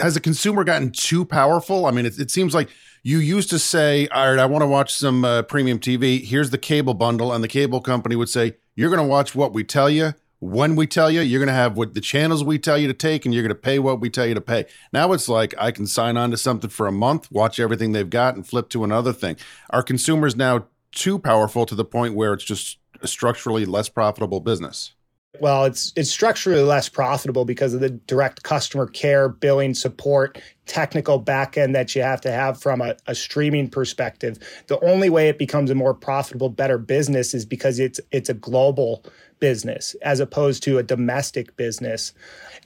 Has 0.00 0.14
the 0.14 0.20
consumer 0.20 0.64
gotten 0.64 0.90
too 0.90 1.24
powerful? 1.24 1.84
I 1.84 1.90
mean, 1.90 2.06
it, 2.06 2.18
it 2.18 2.30
seems 2.30 2.54
like 2.54 2.70
you 3.02 3.18
used 3.18 3.50
to 3.50 3.58
say, 3.58 4.08
All 4.08 4.30
right, 4.30 4.38
I 4.38 4.46
want 4.46 4.62
to 4.62 4.66
watch 4.66 4.94
some 4.94 5.24
uh, 5.24 5.42
premium 5.42 5.78
TV. 5.78 6.24
Here's 6.24 6.50
the 6.50 6.58
cable 6.58 6.94
bundle. 6.94 7.32
And 7.32 7.44
the 7.44 7.48
cable 7.48 7.80
company 7.80 8.16
would 8.16 8.30
say, 8.30 8.56
You're 8.74 8.90
going 8.90 9.02
to 9.02 9.08
watch 9.08 9.34
what 9.34 9.52
we 9.52 9.64
tell 9.64 9.90
you. 9.90 10.14
When 10.38 10.74
we 10.74 10.88
tell 10.88 11.08
you, 11.08 11.20
you're 11.20 11.38
going 11.38 11.46
to 11.46 11.52
have 11.52 11.76
what 11.76 11.94
the 11.94 12.00
channels 12.00 12.42
we 12.42 12.58
tell 12.58 12.76
you 12.76 12.88
to 12.88 12.94
take, 12.94 13.24
and 13.24 13.32
you're 13.32 13.44
going 13.44 13.54
to 13.54 13.54
pay 13.54 13.78
what 13.78 14.00
we 14.00 14.10
tell 14.10 14.26
you 14.26 14.34
to 14.34 14.40
pay. 14.40 14.64
Now 14.92 15.12
it's 15.12 15.28
like 15.28 15.54
I 15.56 15.70
can 15.70 15.86
sign 15.86 16.16
on 16.16 16.32
to 16.32 16.36
something 16.36 16.68
for 16.68 16.88
a 16.88 16.92
month, 16.92 17.30
watch 17.30 17.60
everything 17.60 17.92
they've 17.92 18.10
got, 18.10 18.34
and 18.34 18.44
flip 18.44 18.68
to 18.70 18.82
another 18.82 19.12
thing. 19.12 19.36
Are 19.70 19.84
consumers 19.84 20.34
now 20.34 20.66
too 20.92 21.18
powerful 21.18 21.66
to 21.66 21.74
the 21.74 21.84
point 21.84 22.14
where 22.14 22.32
it's 22.32 22.44
just 22.44 22.78
a 23.00 23.08
structurally 23.08 23.64
less 23.64 23.88
profitable 23.88 24.40
business? 24.40 24.94
Well, 25.40 25.64
it's 25.64 25.94
it's 25.96 26.10
structurally 26.10 26.62
less 26.62 26.90
profitable 26.90 27.46
because 27.46 27.72
of 27.72 27.80
the 27.80 27.88
direct 27.88 28.42
customer 28.42 28.86
care, 28.86 29.30
billing 29.30 29.72
support, 29.72 30.40
technical 30.66 31.22
backend 31.22 31.72
that 31.72 31.96
you 31.96 32.02
have 32.02 32.20
to 32.20 32.30
have 32.30 32.60
from 32.60 32.82
a, 32.82 32.96
a, 33.06 33.14
streaming 33.14 33.70
perspective. 33.70 34.38
The 34.66 34.78
only 34.84 35.08
way 35.08 35.30
it 35.30 35.38
becomes 35.38 35.70
a 35.70 35.74
more 35.74 35.94
profitable, 35.94 36.50
better 36.50 36.76
business 36.76 37.32
is 37.32 37.46
because 37.46 37.78
it's 37.78 37.98
it's 38.10 38.28
a 38.28 38.34
global 38.34 39.06
business 39.40 39.96
as 40.02 40.20
opposed 40.20 40.62
to 40.64 40.76
a 40.76 40.82
domestic 40.82 41.56
business. 41.56 42.12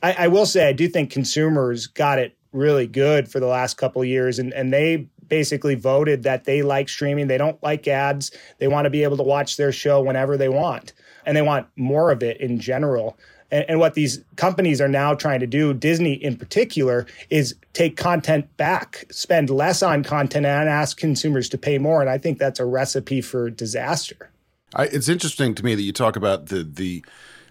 I, 0.02 0.12
I 0.24 0.28
will 0.28 0.44
say 0.44 0.68
I 0.68 0.72
do 0.72 0.88
think 0.88 1.10
consumers 1.10 1.86
got 1.86 2.18
it 2.18 2.36
really 2.52 2.88
good 2.88 3.30
for 3.30 3.38
the 3.38 3.46
last 3.46 3.74
couple 3.76 4.04
years 4.04 4.38
and, 4.38 4.52
and 4.54 4.72
they 4.72 5.08
basically 5.28 5.74
voted 5.74 6.22
that 6.24 6.44
they 6.44 6.62
like 6.62 6.88
streaming. 6.88 7.26
They 7.26 7.38
don't 7.38 7.62
like 7.62 7.86
ads. 7.88 8.30
They 8.58 8.68
want 8.68 8.86
to 8.86 8.90
be 8.90 9.02
able 9.02 9.16
to 9.16 9.22
watch 9.22 9.56
their 9.56 9.72
show 9.72 10.00
whenever 10.02 10.36
they 10.36 10.48
want, 10.48 10.92
and 11.24 11.36
they 11.36 11.42
want 11.42 11.66
more 11.76 12.10
of 12.10 12.22
it 12.22 12.40
in 12.40 12.58
general. 12.58 13.18
And, 13.50 13.64
and, 13.68 13.78
what 13.78 13.94
these 13.94 14.24
companies 14.34 14.80
are 14.80 14.88
now 14.88 15.14
trying 15.14 15.38
to 15.38 15.46
do, 15.46 15.72
Disney 15.72 16.14
in 16.14 16.36
particular, 16.36 17.06
is 17.30 17.54
take 17.74 17.96
content 17.96 18.56
back, 18.56 19.06
spend 19.10 19.50
less 19.50 19.84
on 19.84 20.02
content, 20.02 20.46
and 20.46 20.68
ask 20.68 20.96
consumers 20.96 21.48
to 21.50 21.58
pay 21.58 21.78
more. 21.78 22.00
And 22.00 22.10
I 22.10 22.18
think 22.18 22.38
that's 22.38 22.58
a 22.58 22.64
recipe 22.64 23.20
for 23.20 23.48
disaster. 23.48 24.30
I, 24.74 24.86
it's 24.86 25.08
interesting 25.08 25.54
to 25.54 25.64
me 25.64 25.76
that 25.76 25.82
you 25.82 25.92
talk 25.92 26.16
about 26.16 26.46
the 26.46 26.64
the 26.64 27.04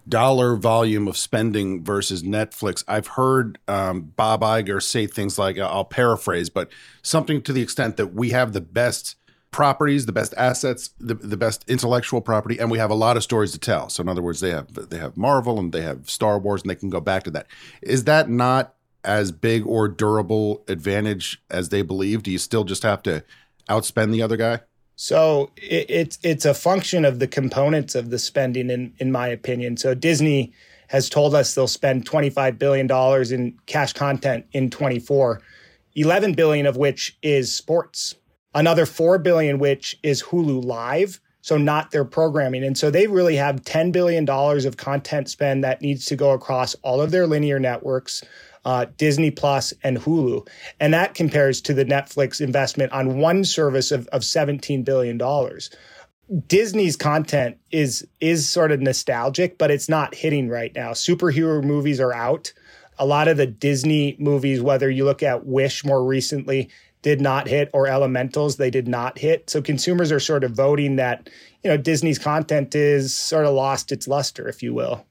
dollar 0.08 0.56
volume 0.56 1.08
of 1.08 1.18
spending 1.18 1.84
versus 1.84 2.24
Netflix. 2.24 2.84
I've 2.88 3.08
heard 3.08 3.58
um, 3.68 4.14
Bob 4.16 4.42
Iger 4.42 4.82
say 4.82 5.08
things 5.08 5.40
like, 5.40 5.58
I'll 5.58 5.86
paraphrase, 5.86 6.50
but 6.50 6.70
something 7.02 7.42
to 7.44 7.54
the 7.54 7.62
extent 7.62 7.98
that 7.98 8.14
we 8.14 8.30
have 8.30 8.54
the 8.54 8.62
best 8.62 9.16
properties, 9.52 10.06
the 10.06 10.12
best 10.12 10.34
assets, 10.36 10.90
the, 11.00 11.14
the 11.14 11.38
best 11.38 11.64
intellectual 11.70 12.20
property, 12.20 12.60
and 12.60 12.70
we 12.70 12.78
have 12.78 12.92
a 12.92 12.96
lot 12.96 13.16
of 13.16 13.24
stories 13.24 13.54
to 13.54 13.58
tell. 13.58 13.90
So 13.90 14.02
in 14.02 14.10
other 14.10 14.22
words, 14.22 14.42
they 14.42 14.50
have 14.50 14.90
they 14.90 14.98
have 14.98 15.16
Marvel 15.16 15.58
and 15.60 15.72
they 15.72 15.82
have 15.82 16.10
Star 16.10 16.38
Wars, 16.38 16.62
and 16.62 16.70
they 16.70 16.76
can 16.76 16.90
go 16.90 17.00
back 17.00 17.24
to 17.24 17.32
that. 17.32 17.48
Is 17.82 18.04
that 18.04 18.30
not 18.30 18.76
as 19.06 19.32
big 19.32 19.66
or 19.66 19.88
durable 19.88 20.64
advantage 20.68 21.42
as 21.50 21.70
they 21.70 21.84
believe? 21.84 22.22
Do 22.22 22.32
you 22.32 22.38
still 22.38 22.66
just 22.66 22.84
have 22.84 23.02
to 23.04 23.24
outspend 23.70 24.12
the 24.12 24.22
other 24.22 24.36
guy? 24.36 24.60
So 24.96 25.52
it, 25.58 25.86
it's 25.90 26.20
it's 26.24 26.46
a 26.46 26.54
function 26.54 27.06
of 27.06 27.20
the 27.20 27.28
components 27.28 27.96
of 27.96 28.10
the 28.10 28.20
spending, 28.20 28.70
in 28.70 28.94
in 28.98 29.12
my 29.12 29.28
opinion. 29.28 29.78
So 29.78 29.94
Disney 29.94 30.54
has 30.88 31.10
told 31.10 31.36
us 31.36 31.54
they'll 31.54 31.68
spend 31.68 32.06
twenty 32.06 32.30
five 32.30 32.58
billion 32.58 32.88
dollars 32.88 33.32
in 33.32 33.58
cash 33.66 33.94
content 33.94 34.46
in 34.52 34.70
twenty 34.70 35.00
four, 35.00 35.42
eleven 35.96 36.34
billion 36.34 36.66
of 36.66 36.78
which 36.78 37.18
is 37.22 37.54
sports, 37.54 38.16
another 38.54 38.86
four 38.86 39.18
billion 39.18 39.60
which 39.60 40.00
is 40.04 40.24
Hulu 40.24 40.64
Live. 40.64 41.20
So 41.42 41.58
not 41.58 41.92
their 41.92 42.06
programming, 42.06 42.64
and 42.64 42.76
so 42.76 42.90
they 42.90 43.06
really 43.06 43.36
have 43.36 43.64
ten 43.64 43.92
billion 43.92 44.26
dollars 44.26 44.66
of 44.66 44.78
content 44.78 45.30
spend 45.30 45.64
that 45.64 45.80
needs 45.80 46.06
to 46.06 46.16
go 46.16 46.32
across 46.32 46.74
all 46.82 47.02
of 47.02 47.12
their 47.12 47.28
linear 47.28 47.60
networks 47.60 48.24
uh, 48.66 48.88
Disney 48.98 49.32
Plus, 49.32 49.74
and 49.84 49.98
Hulu. 49.98 50.48
And 50.80 50.94
that 50.94 51.14
compares 51.14 51.62
to 51.62 51.74
the 51.74 51.86
Netflix 51.86 52.42
investment 52.42 52.92
on 52.92 53.20
one 53.20 53.44
service 53.44 53.92
of, 53.92 54.08
of 54.08 54.22
$17 54.22 54.84
billion. 54.84 55.20
Disney's 56.48 56.96
content 56.96 57.58
is 57.72 58.08
is 58.20 58.50
sort 58.50 58.72
of 58.72 58.82
nostalgic, 58.82 59.60
but 59.60 59.70
it's 59.70 59.88
not 59.88 60.16
hitting 60.16 60.50
right 60.50 60.74
now. 60.74 60.92
Superhero 60.92 61.64
movies 61.64 62.00
are 62.00 62.14
out. 62.14 62.52
A 62.98 63.06
lot 63.06 63.28
of 63.28 63.38
the 63.38 63.46
Disney 63.46 64.16
movies, 64.18 64.60
whether 64.60 64.90
you 64.90 65.06
look 65.06 65.22
at 65.22 65.46
Wish 65.46 65.86
more 65.86 66.04
recently, 66.04 66.70
did 67.04 67.22
not 67.22 67.48
hit, 67.48 67.70
or 67.74 67.88
Elementals, 67.88 68.56
they 68.56 68.72
did 68.72 68.88
not 68.88 69.20
hit. 69.20 69.52
So 69.52 69.62
consumers 69.62 70.12
are 70.12 70.20
sort 70.20 70.44
of 70.44 70.54
voting 70.54 70.96
that, 70.96 71.30
you 71.64 71.70
know, 71.70 71.78
Disney's 71.78 72.18
content 72.18 72.74
is 72.74 73.16
sort 73.16 73.46
of 73.46 73.54
lost 73.54 73.92
its 73.92 74.08
luster, 74.08 74.48
if 74.48 74.64
you 74.64 74.74
will. 74.74 75.06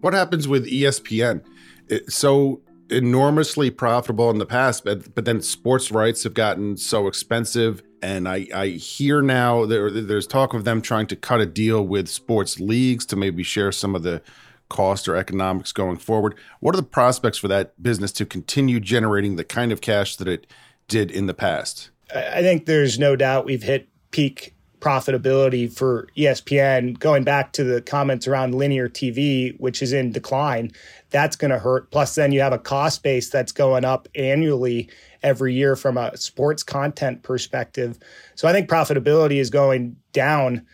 What 0.00 0.14
happens 0.14 0.48
with 0.48 0.66
ESPN? 0.66 1.42
It's 1.88 2.14
so 2.14 2.62
enormously 2.90 3.70
profitable 3.70 4.30
in 4.30 4.38
the 4.38 4.46
past, 4.46 4.84
but 4.84 5.14
but 5.14 5.24
then 5.24 5.40
sports 5.42 5.90
rights 5.90 6.24
have 6.24 6.34
gotten 6.34 6.76
so 6.76 7.06
expensive, 7.06 7.82
and 8.02 8.28
I 8.28 8.46
I 8.54 8.68
hear 8.68 9.22
now 9.22 9.66
there 9.66 9.90
there's 9.90 10.26
talk 10.26 10.54
of 10.54 10.64
them 10.64 10.82
trying 10.82 11.06
to 11.08 11.16
cut 11.16 11.40
a 11.40 11.46
deal 11.46 11.86
with 11.86 12.08
sports 12.08 12.58
leagues 12.58 13.06
to 13.06 13.16
maybe 13.16 13.42
share 13.42 13.72
some 13.72 13.94
of 13.94 14.02
the 14.02 14.22
cost 14.68 15.08
or 15.08 15.16
economics 15.16 15.72
going 15.72 15.98
forward. 15.98 16.34
What 16.60 16.74
are 16.74 16.80
the 16.80 16.84
prospects 16.84 17.38
for 17.38 17.48
that 17.48 17.80
business 17.82 18.12
to 18.12 18.26
continue 18.26 18.80
generating 18.80 19.36
the 19.36 19.44
kind 19.44 19.72
of 19.72 19.80
cash 19.80 20.16
that 20.16 20.28
it 20.28 20.46
did 20.88 21.10
in 21.10 21.26
the 21.26 21.34
past? 21.34 21.90
I 22.14 22.42
think 22.42 22.66
there's 22.66 22.98
no 22.98 23.16
doubt 23.16 23.44
we've 23.44 23.62
hit 23.62 23.88
peak 24.10 24.54
profitability 24.80 25.72
for 25.72 26.08
ESPN. 26.16 26.98
Going 26.98 27.24
back 27.24 27.52
to 27.52 27.64
the 27.64 27.80
comments 27.82 28.26
around 28.26 28.54
linear 28.54 28.88
TV, 28.88 29.58
which 29.60 29.82
is 29.82 29.92
in 29.92 30.12
decline, 30.12 30.72
that's 31.10 31.36
going 31.36 31.50
to 31.50 31.58
hurt. 31.58 31.90
Plus, 31.90 32.14
then 32.14 32.32
you 32.32 32.40
have 32.40 32.52
a 32.52 32.58
cost 32.58 33.02
base 33.02 33.30
that's 33.30 33.52
going 33.52 33.84
up 33.84 34.08
annually 34.14 34.88
every 35.22 35.54
year 35.54 35.76
from 35.76 35.96
a 35.96 36.16
sports 36.16 36.62
content 36.62 37.22
perspective. 37.22 37.98
So 38.34 38.48
I 38.48 38.52
think 38.52 38.68
profitability 38.68 39.36
is 39.36 39.50
going 39.50 39.96
down. 40.12 40.66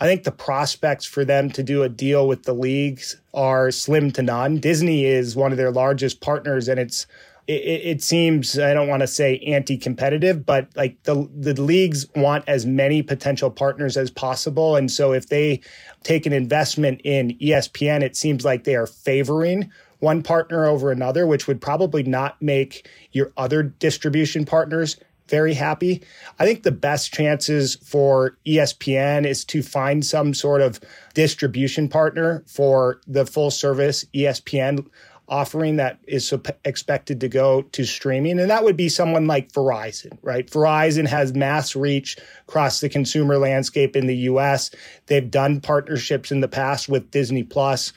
I 0.00 0.06
think 0.06 0.24
the 0.24 0.32
prospects 0.32 1.06
for 1.06 1.24
them 1.24 1.50
to 1.52 1.62
do 1.62 1.82
a 1.82 1.88
deal 1.88 2.26
with 2.26 2.42
the 2.42 2.54
leagues 2.54 3.20
are 3.32 3.70
slim 3.70 4.10
to 4.12 4.22
none. 4.22 4.58
Disney 4.58 5.04
is 5.06 5.36
one 5.36 5.52
of 5.52 5.58
their 5.58 5.70
largest 5.70 6.20
partners, 6.20 6.68
and 6.68 6.80
it's 6.80 7.06
it, 7.46 7.52
it, 7.52 8.02
seems 8.02 8.58
I 8.58 8.72
don't 8.72 8.88
want 8.88 9.02
to 9.02 9.06
say 9.06 9.38
anti-competitive, 9.40 10.46
but 10.46 10.68
like 10.76 11.02
the 11.02 11.28
the 11.34 11.60
leagues 11.60 12.06
want 12.14 12.44
as 12.46 12.64
many 12.64 13.02
potential 13.02 13.50
partners 13.50 13.96
as 13.96 14.10
possible, 14.10 14.76
and 14.76 14.90
so 14.90 15.12
if 15.12 15.28
they 15.28 15.60
take 16.02 16.26
an 16.26 16.32
investment 16.32 17.00
in 17.04 17.36
ESPN, 17.38 18.02
it 18.02 18.16
seems 18.16 18.44
like 18.44 18.64
they 18.64 18.76
are 18.76 18.86
favoring 18.86 19.70
one 20.00 20.22
partner 20.22 20.66
over 20.66 20.90
another, 20.90 21.26
which 21.26 21.46
would 21.46 21.60
probably 21.60 22.02
not 22.02 22.40
make 22.40 22.88
your 23.12 23.32
other 23.36 23.62
distribution 23.62 24.44
partners 24.44 24.96
very 25.28 25.54
happy. 25.54 26.02
I 26.38 26.44
think 26.44 26.62
the 26.62 26.72
best 26.72 27.12
chances 27.12 27.76
for 27.76 28.36
ESPN 28.46 29.26
is 29.26 29.44
to 29.46 29.62
find 29.62 30.04
some 30.04 30.34
sort 30.34 30.60
of 30.60 30.80
distribution 31.14 31.88
partner 31.88 32.44
for 32.46 33.00
the 33.06 33.24
full 33.24 33.50
service 33.50 34.04
ESPN 34.14 34.86
offering 35.28 35.76
that 35.76 35.98
is 36.06 36.32
expected 36.64 37.20
to 37.20 37.28
go 37.28 37.62
to 37.62 37.84
streaming. 37.84 38.38
And 38.38 38.50
that 38.50 38.64
would 38.64 38.76
be 38.76 38.88
someone 38.88 39.26
like 39.26 39.52
Verizon, 39.52 40.18
right? 40.22 40.46
Verizon 40.50 41.06
has 41.06 41.34
mass 41.34 41.74
reach 41.74 42.18
across 42.46 42.80
the 42.80 42.88
consumer 42.88 43.38
landscape 43.38 43.96
in 43.96 44.06
the 44.06 44.16
US. 44.16 44.70
They've 45.06 45.30
done 45.30 45.60
partnerships 45.60 46.30
in 46.30 46.40
the 46.40 46.48
past 46.48 46.88
with 46.88 47.10
Disney 47.10 47.42
Plus, 47.42 47.92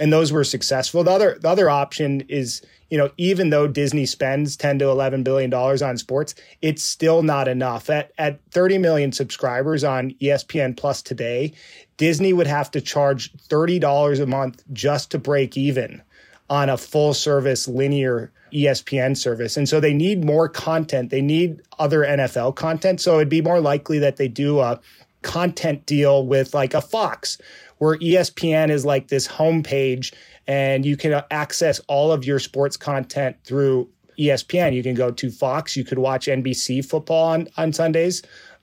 and 0.00 0.12
those 0.12 0.32
were 0.32 0.44
successful. 0.44 1.04
The 1.04 1.10
other 1.10 1.38
the 1.38 1.48
other 1.48 1.68
option 1.68 2.22
is, 2.28 2.62
you 2.88 2.96
know, 2.96 3.10
even 3.18 3.50
though 3.50 3.68
Disney 3.68 4.06
spends 4.06 4.56
10 4.56 4.78
to 4.78 4.88
11 4.88 5.22
billion 5.22 5.50
dollars 5.50 5.82
on 5.82 5.98
sports, 5.98 6.34
it's 6.62 6.82
still 6.82 7.22
not 7.22 7.46
enough. 7.46 7.90
At 7.90 8.12
at 8.16 8.40
30 8.52 8.78
million 8.78 9.12
subscribers 9.12 9.84
on 9.84 10.12
ESPN 10.22 10.78
Plus 10.78 11.02
today, 11.02 11.52
Disney 11.98 12.32
would 12.32 12.46
have 12.46 12.70
to 12.70 12.80
charge 12.80 13.34
$30 13.34 14.22
a 14.22 14.26
month 14.26 14.62
just 14.72 15.10
to 15.10 15.18
break 15.18 15.58
even 15.58 16.00
on 16.50 16.68
a 16.68 16.76
full 16.76 17.14
service 17.14 17.66
linear 17.68 18.30
ESPN 18.52 19.16
service. 19.16 19.56
And 19.56 19.68
so 19.68 19.78
they 19.78 19.94
need 19.94 20.24
more 20.24 20.48
content. 20.48 21.10
They 21.10 21.22
need 21.22 21.62
other 21.78 22.00
NFL 22.00 22.56
content. 22.56 23.00
So 23.00 23.16
it'd 23.16 23.28
be 23.28 23.40
more 23.40 23.60
likely 23.60 24.00
that 24.00 24.16
they 24.16 24.28
do 24.28 24.58
a 24.58 24.80
content 25.22 25.86
deal 25.86 26.26
with 26.26 26.52
like 26.52 26.74
a 26.74 26.80
Fox, 26.80 27.38
where 27.78 27.96
ESPN 27.98 28.70
is 28.70 28.84
like 28.84 29.08
this 29.08 29.28
homepage 29.28 30.12
and 30.46 30.84
you 30.84 30.96
can 30.96 31.22
access 31.30 31.80
all 31.86 32.10
of 32.10 32.24
your 32.24 32.40
sports 32.40 32.76
content 32.76 33.36
through 33.44 33.88
ESPN. 34.18 34.74
You 34.74 34.82
can 34.82 34.94
go 34.94 35.10
to 35.12 35.30
Fox, 35.30 35.76
you 35.76 35.84
could 35.84 35.98
watch 35.98 36.26
NBC 36.26 36.84
football 36.84 37.28
on, 37.28 37.48
on 37.56 37.72
Sundays. 37.72 38.22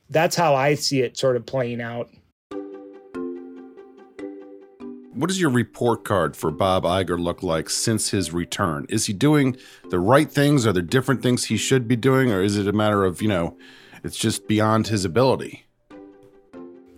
That's 0.09 0.35
how 0.35 0.55
I 0.55 0.75
see 0.75 1.01
it 1.01 1.17
sort 1.17 1.35
of 1.35 1.45
playing 1.45 1.81
out 1.81 2.09
what 5.17 5.29
does 5.29 5.41
your 5.41 5.49
report 5.49 6.05
card 6.05 6.37
for 6.37 6.51
Bob 6.51 6.83
Iger 6.83 7.19
look 7.19 7.41
like 7.41 7.71
since 7.71 8.11
his 8.11 8.31
return? 8.31 8.85
Is 8.87 9.07
he 9.07 9.13
doing 9.13 9.57
the 9.89 9.99
right 9.99 10.31
things? 10.31 10.67
Are 10.67 10.73
there 10.73 10.83
different 10.83 11.23
things 11.23 11.45
he 11.45 11.57
should 11.57 11.87
be 11.87 11.95
doing, 11.95 12.31
or 12.31 12.43
is 12.43 12.55
it 12.55 12.67
a 12.67 12.73
matter 12.73 13.03
of 13.03 13.19
you 13.21 13.27
know, 13.27 13.57
it's 14.03 14.17
just 14.17 14.47
beyond 14.47 14.87
his 14.87 15.05
ability? 15.05 15.65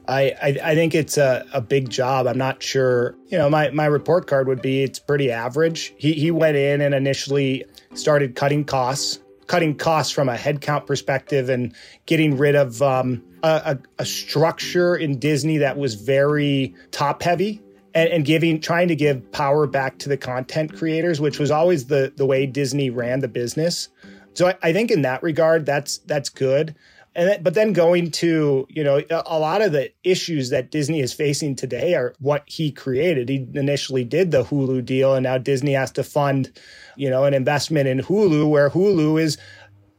I, 0.10 0.36
I, 0.42 0.58
I 0.64 0.76
think 0.76 0.96
it's 0.96 1.18
a, 1.18 1.46
a 1.54 1.62
big 1.62 1.90
job. 1.90 2.28
I'm 2.28 2.38
not 2.38 2.62
sure. 2.62 3.16
You 3.28 3.38
know, 3.38 3.50
my, 3.50 3.70
my 3.70 3.86
report 3.86 4.28
card 4.28 4.48
would 4.48 4.62
be 4.62 4.84
it's 4.84 5.00
pretty 5.00 5.32
average. 5.32 5.94
He, 5.98 6.14
he 6.14 6.32
went 6.32 6.58
in 6.58 6.82
and 6.82 6.96
initially 6.96 7.64
started 7.94 8.36
cutting 8.36 8.66
costs, 8.66 9.20
cutting 9.48 9.76
costs 9.76 10.12
from 10.12 10.28
a 10.28 10.36
headcount 10.36 10.88
perspective 10.88 11.48
and 11.48 11.74
getting 12.08 12.38
rid 12.38 12.56
of 12.56 12.82
um, 12.82 13.24
a, 13.44 13.78
a, 13.98 14.02
a 14.02 14.06
structure 14.06 14.96
in 14.96 15.20
Disney 15.20 15.58
that 15.60 15.78
was 15.78 15.94
very 15.94 16.74
top 16.92 17.22
heavy 17.22 17.62
and, 17.94 18.10
and, 18.10 18.26
giving 18.26 18.60
trying 18.60 18.88
to 18.88 18.96
give 18.96 19.32
power 19.32 19.68
back 19.68 19.98
to 20.00 20.10
the 20.10 20.18
content 20.18 20.76
creators, 20.76 21.20
which 21.20 21.40
was 21.40 21.52
always 21.52 21.88
the 21.88 22.14
the 22.16 22.26
way 22.26 22.46
Disney 22.46 22.90
ran 22.90 23.20
the 23.20 23.28
business. 23.28 23.90
So 24.34 24.48
I, 24.48 24.56
I 24.62 24.74
think 24.74 24.92
in 24.92 25.02
that 25.04 25.24
regard, 25.24 25.66
that's 25.66 25.98
that's 26.00 26.30
good. 26.30 26.76
And 27.16 27.44
but 27.44 27.56
then 27.56 27.74
going 27.74 28.12
to 28.12 28.68
you 28.70 28.84
know 28.84 29.02
a 29.10 29.40
lot 29.40 29.62
of 29.62 29.72
the 29.72 29.92
issues 30.04 30.50
that 30.52 30.72
Disney 30.72 31.00
is 31.02 31.14
facing 31.14 31.56
today 31.56 31.96
are 31.96 32.14
what 32.20 32.44
he 32.46 32.72
created. 32.72 33.30
He 33.30 33.48
initially 33.56 34.04
did 34.04 34.32
the 34.32 34.44
Hulu 34.44 34.86
deal, 34.86 35.16
and 35.16 35.24
now 35.24 35.38
Disney 35.38 35.74
has 35.74 35.92
to 35.94 36.04
fund 36.04 36.52
you 36.96 37.10
know 37.10 37.26
an 37.26 37.34
investment 37.34 37.88
in 37.88 38.00
Hulu, 38.00 38.50
where 38.50 38.70
Hulu 38.70 39.20
is 39.20 39.38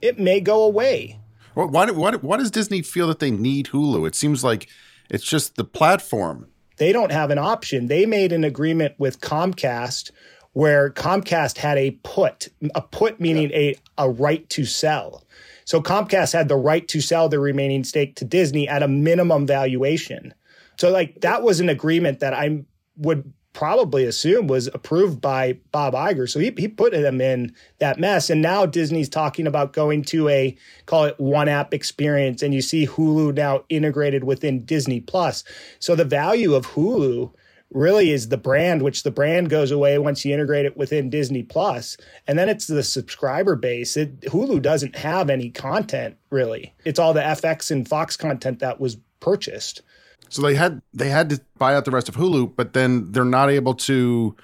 it 0.01 0.19
may 0.19 0.41
go 0.41 0.63
away. 0.63 1.19
Why, 1.55 1.91
why, 1.91 2.13
why 2.13 2.37
does 2.37 2.51
Disney 2.51 2.81
feel 2.81 3.09
that 3.09 3.19
they 3.19 3.31
need 3.31 3.67
Hulu? 3.67 4.07
It 4.07 4.15
seems 4.15 4.45
like 4.45 4.69
it's 5.11 5.25
just 5.25 5.57
the 5.57 5.65
platform 5.65 6.50
they 6.81 6.93
don't 6.93 7.13
have 7.13 7.31
an 7.31 7.37
option. 7.37 7.89
They 7.89 8.07
made 8.07 8.33
an 8.33 8.43
agreement 8.43 8.95
with 8.97 9.21
Comcast 9.21 10.13
where 10.55 10.89
Comcast 10.89 11.59
had 11.59 11.77
a 11.77 11.91
put, 12.03 12.49
a 12.75 12.81
put 12.81 13.21
meaning 13.21 13.51
a, 13.53 13.77
a 13.99 14.09
right 14.09 14.49
to 14.49 14.65
sell. 14.65 15.23
So 15.67 15.83
Comcast 15.83 16.33
had 16.33 16.49
the 16.49 16.57
right 16.57 16.89
to 16.89 17.03
sell 17.03 17.29
the 17.29 17.39
remaining 17.39 17.85
stake 17.85 18.17
to 18.17 18.25
Disney 18.25 18.67
at 18.67 18.83
a 18.83 18.89
minimum 18.89 19.47
valuation. 19.47 20.33
So 20.79 20.91
like 20.91 21.21
that 21.21 21.43
was 21.43 21.61
an 21.61 21.69
agreement 21.69 22.21
that 22.21 22.33
I 22.33 22.65
would 22.97 23.31
probably 23.53 24.05
assume 24.05 24.47
was 24.47 24.69
approved 24.69 25.21
by 25.21 25.59
Bob 25.73 25.95
Iger. 25.95 26.29
So 26.29 26.39
he, 26.39 26.53
he 26.57 26.69
put 26.69 26.93
them 26.93 27.21
in 27.21 27.55
that 27.79 27.99
mess. 27.99 28.31
And 28.31 28.41
now 28.41 28.67
Disney's 28.67 29.09
talking 29.09 29.47
about 29.47 29.73
going 29.73 30.03
to 30.05 30.29
a 30.29 30.57
call 30.87 31.05
it 31.05 31.19
one 31.19 31.49
app 31.49 31.75
experience. 31.75 32.43
And 32.43 32.55
you 32.55 32.63
see 32.63 32.87
Hulu 32.87 33.35
now 33.35 33.65
integrated 33.69 34.25
within 34.25 34.65
Disney 34.65 35.01
Plus. 35.01 35.45
So 35.79 35.95
the 35.95 36.05
value 36.05 36.55
of 36.55 36.69
Hulu 36.69 37.33
really 37.73 38.11
is 38.11 38.29
the 38.29 38.37
brand, 38.37 38.83
which 38.83 39.03
the 39.03 39.11
brand 39.11 39.49
goes 39.49 39.71
away 39.71 39.99
once 39.99 40.25
you 40.25 40.35
integrate 40.35 40.67
it 40.67 40.77
within 40.77 41.11
Disney 41.11 41.43
Plus. 41.43 41.97
And 42.27 42.39
then 42.39 42.49
it's 42.49 42.67
the 42.67 42.83
subscriber 42.83 43.57
base. 43.57 43.97
It, 43.97 44.21
Hulu 44.23 44.63
doesn't 44.63 44.97
have 44.97 45.31
any 45.31 45.51
content 45.51 46.17
really. 46.31 46.75
It's 46.85 46.99
all 46.99 47.13
the 47.13 47.21
FX 47.21 47.71
and 47.71 47.89
Fox 47.89 48.17
content 48.17 48.61
that 48.61 48.81
was 48.81 48.97
purchased. 49.21 49.83
So 50.31 50.43
they 50.43 50.55
had 50.55 50.81
they 50.95 51.11
had 51.11 51.31
to 51.31 51.41
buy 51.59 51.75
out 51.75 51.85
the 51.85 51.91
rest 51.91 52.09
of 52.09 52.17
Hulu, 52.17 52.55
but 52.57 52.73
then 52.73 53.13
they're 53.13 53.25
not 53.25 53.51
able 53.51 53.75
to 53.75 54.37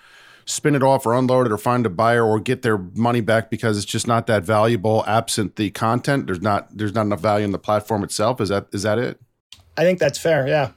spin 0.45 0.75
it 0.75 0.83
off 0.83 1.05
or 1.07 1.15
unload 1.15 1.47
it 1.47 1.53
or 1.53 1.59
find 1.59 1.85
a 1.87 1.91
buyer 1.91 2.25
or 2.25 2.39
get 2.39 2.63
their 2.63 2.79
money 2.79 3.21
back 3.21 3.51
because 3.51 3.77
it's 3.77 3.87
just 3.87 4.07
not 4.07 4.27
that 4.29 4.45
valuable 4.45 5.05
absent 5.07 5.57
the 5.57 5.71
content. 5.71 6.27
There's 6.27 6.41
not 6.41 6.77
there's 6.77 6.95
not 6.95 7.03
enough 7.03 7.21
value 7.21 7.45
in 7.45 7.53
the 7.53 7.59
platform 7.59 8.05
itself. 8.05 8.41
Is 8.41 8.49
that 8.49 8.67
is 8.73 8.83
that 8.83 8.99
it? 8.99 9.21
I 9.77 9.83
think 9.83 9.99
that's 9.99 10.19
fair. 10.19 10.47
Yeah. 10.47 10.73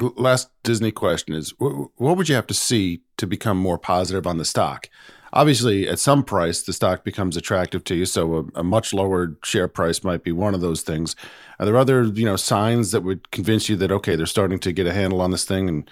Last 0.00 0.50
Disney 0.62 0.90
question 0.90 1.34
is 1.34 1.54
what 1.58 1.90
would 1.98 2.28
you 2.28 2.34
have 2.34 2.48
to 2.48 2.54
see 2.54 3.02
to 3.16 3.26
become 3.26 3.56
more 3.56 3.78
positive 3.78 4.26
on 4.26 4.38
the 4.38 4.44
stock? 4.44 4.88
Obviously 5.34 5.86
at 5.86 5.98
some 5.98 6.24
price 6.24 6.62
the 6.62 6.72
stock 6.72 7.04
becomes 7.04 7.36
attractive 7.36 7.84
to 7.84 7.94
you 7.94 8.06
so 8.06 8.48
a, 8.54 8.60
a, 8.60 8.64
much 8.64 8.94
lower 8.94 9.36
share 9.44 9.68
price 9.68 10.02
might 10.02 10.22
be 10.22 10.32
one 10.32 10.54
of 10.54 10.62
those 10.62 10.80
things 10.80 11.14
are 11.58 11.66
there 11.66 11.76
other 11.76 12.04
you 12.04 12.24
know 12.24 12.36
signs 12.36 12.90
that 12.92 13.02
would 13.02 13.30
convince 13.30 13.68
you 13.68 13.76
that 13.76 13.92
okay 13.92 14.16
they're 14.16 14.24
starting 14.24 14.58
to 14.58 14.72
get 14.72 14.86
a 14.86 14.92
handle 14.92 15.20
on 15.20 15.30
this 15.30 15.44
thing 15.44 15.68
and 15.68 15.90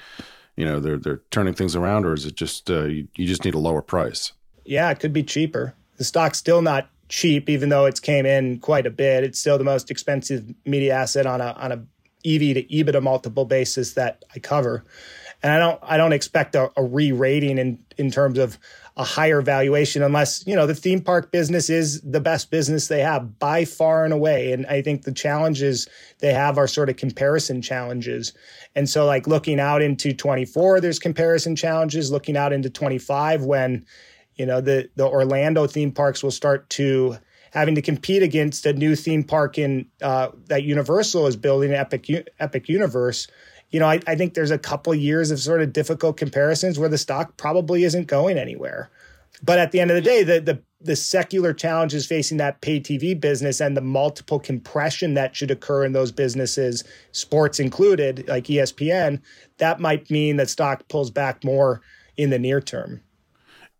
you 0.56 0.64
know 0.64 0.80
they're 0.80 0.98
they're 0.98 1.20
turning 1.30 1.52
things 1.52 1.76
around 1.76 2.06
or 2.06 2.14
is 2.14 2.24
it 2.24 2.34
just 2.34 2.70
uh, 2.70 2.84
you, 2.84 3.06
you 3.16 3.26
just 3.26 3.44
need 3.44 3.54
a 3.54 3.58
lower 3.58 3.82
price 3.82 4.32
yeah 4.64 4.90
it 4.90 4.98
could 4.98 5.12
be 5.12 5.22
cheaper 5.22 5.74
the 5.98 6.04
stock's 6.04 6.38
still 6.38 6.62
not 6.62 6.88
cheap, 7.12 7.48
even 7.48 7.68
though 7.68 7.84
it's 7.84 8.00
came 8.00 8.26
in 8.26 8.58
quite 8.58 8.86
a 8.86 8.90
bit. 8.90 9.22
It's 9.22 9.38
still 9.38 9.58
the 9.58 9.64
most 9.64 9.90
expensive 9.90 10.52
media 10.64 10.94
asset 10.94 11.26
on 11.26 11.40
a 11.40 11.52
on 11.52 11.70
a 11.70 11.76
EV 12.24 12.54
to 12.54 12.64
EBITDA 12.64 13.02
multiple 13.02 13.44
basis 13.44 13.92
that 13.94 14.24
I 14.34 14.38
cover. 14.38 14.84
And 15.42 15.52
I 15.52 15.58
don't 15.58 15.78
I 15.82 15.96
don't 15.96 16.12
expect 16.12 16.54
a, 16.54 16.72
a 16.76 16.82
re-rating 16.82 17.58
in 17.58 17.78
in 17.98 18.10
terms 18.10 18.38
of 18.38 18.58
a 18.96 19.04
higher 19.04 19.40
valuation 19.40 20.02
unless 20.02 20.46
you 20.46 20.54
know 20.54 20.66
the 20.66 20.74
theme 20.74 21.00
park 21.00 21.32
business 21.32 21.70
is 21.70 22.00
the 22.02 22.20
best 22.20 22.50
business 22.50 22.88
they 22.88 23.00
have 23.00 23.38
by 23.38 23.64
far 23.64 24.04
and 24.04 24.12
away. 24.12 24.52
And 24.52 24.66
i 24.66 24.82
think 24.82 25.02
the 25.02 25.12
challenges 25.12 25.88
they 26.18 26.32
have 26.32 26.58
are 26.58 26.68
sort 26.68 26.90
of 26.90 26.96
comparison 26.96 27.62
challenges. 27.62 28.32
And 28.74 28.88
so 28.88 29.06
like 29.06 29.26
looking 29.26 29.58
out 29.58 29.82
into 29.82 30.12
24 30.12 30.80
there's 30.80 30.98
comparison 30.98 31.56
challenges. 31.56 32.12
Looking 32.12 32.36
out 32.36 32.52
into 32.52 32.68
25 32.68 33.44
when 33.44 33.86
you 34.36 34.46
know 34.46 34.60
the 34.60 34.90
the 34.96 35.06
orlando 35.06 35.66
theme 35.66 35.92
parks 35.92 36.22
will 36.22 36.30
start 36.30 36.68
to 36.70 37.16
having 37.52 37.74
to 37.74 37.82
compete 37.82 38.22
against 38.22 38.64
a 38.64 38.72
new 38.72 38.96
theme 38.96 39.22
park 39.22 39.58
in 39.58 39.86
uh, 40.00 40.28
that 40.46 40.64
universal 40.64 41.26
is 41.26 41.36
building 41.36 41.72
epic 41.72 42.08
epic 42.40 42.68
universe 42.68 43.26
you 43.72 43.80
know, 43.80 43.88
I, 43.88 44.00
I 44.06 44.14
think 44.14 44.34
there's 44.34 44.50
a 44.50 44.58
couple 44.58 44.94
years 44.94 45.30
of 45.30 45.40
sort 45.40 45.62
of 45.62 45.72
difficult 45.72 46.18
comparisons 46.18 46.78
where 46.78 46.90
the 46.90 46.98
stock 46.98 47.36
probably 47.36 47.84
isn't 47.84 48.06
going 48.06 48.38
anywhere. 48.38 48.90
But 49.42 49.58
at 49.58 49.72
the 49.72 49.80
end 49.80 49.90
of 49.90 49.96
the 49.96 50.02
day, 50.02 50.22
the 50.22 50.40
the 50.40 50.62
the 50.80 50.96
secular 50.96 51.54
challenges 51.54 52.06
facing 52.06 52.38
that 52.38 52.60
pay 52.60 52.80
TV 52.80 53.18
business 53.18 53.60
and 53.60 53.76
the 53.76 53.80
multiple 53.80 54.38
compression 54.38 55.14
that 55.14 55.34
should 55.34 55.50
occur 55.50 55.84
in 55.84 55.92
those 55.92 56.10
businesses, 56.10 56.84
sports 57.12 57.60
included, 57.60 58.26
like 58.28 58.44
ESPN, 58.44 59.20
that 59.58 59.80
might 59.80 60.10
mean 60.10 60.36
that 60.36 60.50
stock 60.50 60.86
pulls 60.88 61.10
back 61.10 61.44
more 61.44 61.80
in 62.16 62.30
the 62.30 62.38
near 62.38 62.60
term. 62.60 63.00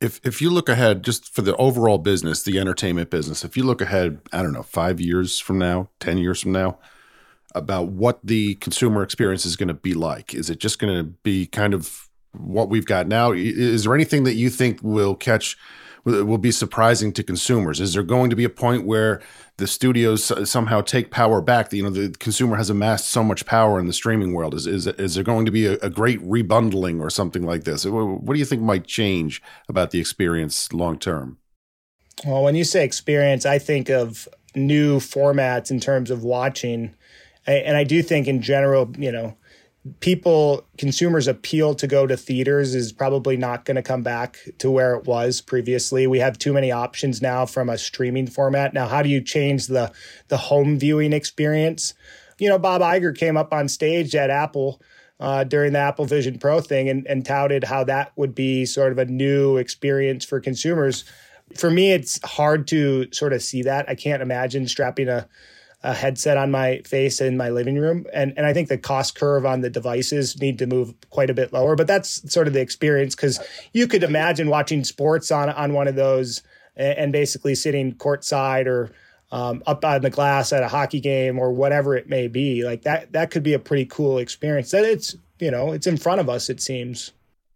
If 0.01 0.21
if 0.25 0.41
you 0.41 0.51
look 0.51 0.69
ahead 0.69 1.05
just 1.05 1.33
for 1.33 1.43
the 1.43 1.55
overall 1.57 1.99
business, 1.99 2.43
the 2.43 2.59
entertainment 2.59 3.11
business, 3.11 3.45
if 3.45 3.57
you 3.57 3.63
look 3.63 3.81
ahead, 3.81 4.21
I 4.33 4.43
don't 4.43 4.53
know, 4.53 4.63
5 4.63 5.01
years 5.01 5.39
from 5.39 5.59
now, 5.59 5.91
10 6.01 6.19
years 6.19 6.41
from 6.41 6.53
now, 6.53 6.79
about 7.55 7.89
what 7.89 8.21
the 8.25 8.55
consumer 8.57 9.03
experience 9.03 9.45
is 9.47 9.57
going 9.57 9.69
to 9.69 9.75
be 9.75 9.95
like. 9.95 10.35
Is 10.35 10.51
it 10.51 10.59
just 10.59 10.79
going 10.79 10.97
to 10.97 11.05
be 11.23 11.47
kind 11.47 11.75
of 11.75 12.09
what 12.33 12.69
we've 12.69 12.87
got 12.87 13.07
now? 13.07 13.33
Is 13.33 13.85
there 13.85 13.95
anything 13.95 14.25
that 14.25 14.35
you 14.35 14.51
think 14.51 14.81
will 14.83 15.15
catch, 15.15 15.57
will 16.05 16.39
be 16.39 16.51
surprising 16.51 17.13
to 17.13 17.23
consumers? 17.23 17.81
Is 17.81 17.95
there 17.95 18.03
going 18.03 18.31
to 18.31 18.37
be 18.37 18.45
a 18.45 18.51
point 18.51 18.87
where 18.87 19.21
the 19.59 19.67
studios 19.67 20.33
somehow 20.49 20.81
take 20.81 21.11
power 21.11 21.41
back? 21.41 21.73
You 21.73 21.83
know, 21.85 21.91
the 21.91 22.11
consumer 22.19 22.57
has 22.57 22.71
amassed 22.71 23.11
so 23.11 23.23
much 23.23 23.45
power 23.45 23.79
in 23.79 23.87
the 23.87 23.93
streaming 23.93 24.33
world. 24.33 24.55
Is 24.55 24.67
is, 24.67 24.87
is 24.87 25.15
there 25.15 25.25
going 25.25 25.45
to 25.45 25.53
be 25.53 25.67
a, 25.67 25.75
a 25.75 25.91
great 25.91 26.21
rebundling 26.21 27.01
or 27.01 27.11
something 27.11 27.45
like 27.45 27.65
this? 27.65 27.85
What 27.85 28.33
do 28.33 28.39
you 28.39 28.47
think 28.47 28.63
might 28.63 28.87
change 28.87 29.43
about 29.69 29.91
the 29.91 30.01
experience 30.01 30.73
long 30.73 30.99
term? 30.99 31.39
Well, 32.25 32.45
when 32.45 32.55
you 32.55 32.65
say 32.65 32.85
experience, 32.85 33.45
I 33.45 33.59
think 33.59 33.89
of 33.91 34.29
new 34.55 34.99
formats 34.99 35.71
in 35.71 35.81
terms 35.81 36.11
of 36.11 36.25
watching 36.25 36.95
and 37.47 37.77
I 37.77 37.85
do 37.85 38.03
think 38.03 38.29
in 38.29 38.43
general, 38.43 38.93
you 38.99 39.11
know, 39.11 39.37
people 40.01 40.65
consumers 40.79 41.27
appeal 41.27 41.75
to 41.75 41.87
go 41.87 42.07
to 42.07 42.17
theaters 42.17 42.75
is 42.75 42.93
probably 42.93 43.37
not 43.37 43.65
going 43.65 43.75
to 43.75 43.83
come 43.83 44.03
back 44.03 44.39
to 44.59 44.71
where 44.71 44.95
it 44.95 45.07
was 45.07 45.41
previously. 45.41 46.07
We 46.07 46.21
have 46.21 46.39
too 46.39 46.53
many 46.53 46.71
options 46.71 47.21
now 47.21 47.47
from 47.47 47.69
a 47.69 47.77
streaming 47.77 48.29
format. 48.29 48.75
Now 48.75 48.87
how 48.87 49.03
do 49.03 49.09
you 49.09 49.21
change 49.21 49.67
the 49.67 49.93
the 50.29 50.37
home 50.37 50.79
viewing 50.79 51.13
experience? 51.13 51.95
You 52.39 52.49
know 52.49 52.59
bob 52.59 52.81
Iger 52.81 53.17
came 53.17 53.37
up 53.37 53.53
on 53.53 53.69
stage 53.69 54.15
at 54.15 54.31
apple 54.31 54.81
uh, 55.19 55.45
during 55.45 55.73
the 55.73 55.81
apple 55.81 56.05
vision 56.05 56.39
pro 56.39 56.61
thing 56.61 56.89
and, 56.89 57.07
and 57.09 57.27
touted 57.27 57.65
how 57.65 57.83
that 57.85 58.13
would 58.17 58.35
be 58.35 58.65
sort 58.65 58.93
of 58.93 58.99
a 58.99 59.05
new 59.05 59.57
experience 59.57 60.25
for 60.25 60.39
consumers. 60.39 61.05
For 61.57 61.71
me 61.71 61.91
it's 61.93 62.25
hard 62.25 62.69
to 62.69 63.09
sort 63.13 63.33
of 63.33 63.43
see 63.43 63.63
that. 63.63 63.89
I 63.89 63.97
can't 63.97 64.23
imagine 64.23 64.69
strapping 64.69 65.09
a 65.09 65.29
a 65.83 65.95
headset 65.95 66.37
on 66.37 66.51
my 66.51 66.81
face 66.85 67.21
in 67.21 67.37
my 67.37 67.51
living 67.51 67.77
room. 67.77 68.07
And, 68.13 68.33
and 68.37 68.47
I 68.47 68.53
think 68.53 68.69
the 68.69 68.79
cost 68.79 69.17
curve 69.17 69.45
on 69.45 69.63
the 69.63 69.71
devices 69.71 70.41
need 70.41 70.59
to 70.59 70.67
move 70.67 70.95
quite 71.11 71.31
a 71.31 71.35
bit 71.35 71.53
lower. 71.53 71.75
But 71.75 71.89
that's 71.89 72.33
sort 72.33 72.47
of 72.47 72.53
the 72.53 72.61
experience 72.61 73.15
because 73.15 73.41
you 73.73 73.89
could 73.89 74.05
imagine 74.05 74.49
watching 74.49 74.85
sports 74.85 75.31
on, 75.31 75.51
on 75.51 75.73
one 75.73 75.89
of 75.89 75.97
those 75.97 76.43
and, 76.77 76.99
and 76.99 77.13
basically 77.13 77.55
sitting 77.55 77.95
courtside 77.95 78.67
or 78.67 78.93
um, 79.33 79.63
up 79.67 79.85
on 79.85 80.03
the 80.03 80.11
glass 80.11 80.53
at 80.53 80.63
a 80.63 80.69
hockey 80.69 81.01
game 81.01 81.39
or 81.39 81.53
whatever 81.53 81.97
it 81.97 82.09
may 82.09 82.29
be. 82.29 82.65
Like 82.65 82.83
that, 82.83 83.13
that 83.13 83.31
could 83.31 83.43
be 83.43 83.55
a 83.55 83.59
pretty 83.59 83.87
cool 83.87 84.19
experience. 84.19 84.71
That 84.71 84.85
it's, 84.85 85.17
you 85.41 85.51
know, 85.51 85.73
it's 85.73 85.87
in 85.87 85.97
front 85.97 86.21
of 86.21 86.29
us, 86.29 86.49
it 86.49 86.61
seems. 86.61 87.13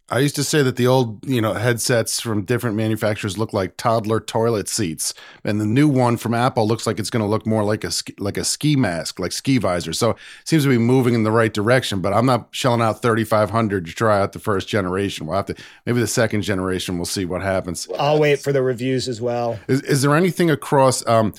I 0.08 0.20
used 0.20 0.36
to 0.36 0.44
say 0.44 0.62
that 0.62 0.76
the 0.76 0.86
old, 0.86 1.26
you 1.28 1.40
know, 1.40 1.54
headsets 1.54 2.20
from 2.20 2.44
different 2.44 2.76
manufacturers 2.76 3.36
look 3.36 3.52
like 3.52 3.76
toddler 3.76 4.20
toilet 4.20 4.68
seats, 4.68 5.12
and 5.42 5.60
the 5.60 5.66
new 5.66 5.88
one 5.88 6.16
from 6.16 6.32
Apple 6.32 6.68
looks 6.68 6.86
like 6.86 7.00
it's 7.00 7.10
going 7.10 7.24
to 7.24 7.28
look 7.28 7.44
more 7.44 7.64
like 7.64 7.82
a 7.82 7.90
like 8.18 8.36
a 8.36 8.44
ski 8.44 8.76
mask, 8.76 9.18
like 9.18 9.32
ski 9.32 9.58
visor. 9.58 9.92
So 9.92 10.10
it 10.10 10.18
seems 10.44 10.62
to 10.62 10.68
be 10.68 10.78
moving 10.78 11.14
in 11.14 11.24
the 11.24 11.32
right 11.32 11.52
direction. 11.52 12.00
But 12.00 12.12
I'm 12.12 12.24
not 12.24 12.48
shelling 12.52 12.82
out 12.82 13.02
3,500 13.02 13.86
to 13.86 13.92
try 13.92 14.20
out 14.20 14.32
the 14.32 14.38
first 14.38 14.68
generation. 14.68 15.26
We'll 15.26 15.36
have 15.36 15.46
to 15.46 15.56
maybe 15.86 15.98
the 15.98 16.06
second 16.06 16.42
generation. 16.42 16.98
We'll 16.98 17.06
see 17.06 17.24
what 17.24 17.42
happens. 17.42 17.88
I'll 17.98 18.20
wait 18.20 18.38
for 18.38 18.52
the 18.52 18.62
reviews 18.62 19.08
as 19.08 19.20
well. 19.20 19.58
Is, 19.66 19.82
is 19.82 20.02
there 20.02 20.14
anything 20.14 20.50
across? 20.50 21.04
Um, 21.08 21.34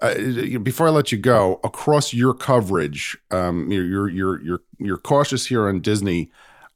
uh, 0.00 0.14
before 0.58 0.86
I 0.86 0.90
let 0.90 1.10
you 1.10 1.18
go, 1.18 1.60
across 1.64 2.12
your 2.12 2.34
coverage, 2.34 3.16
um, 3.32 3.70
you're 3.72 3.84
you're 3.84 4.08
you're 4.08 4.42
you're, 4.42 4.60
you're 4.78 4.98
cautious 4.98 5.46
here 5.46 5.66
on 5.68 5.80
Disney. 5.80 6.30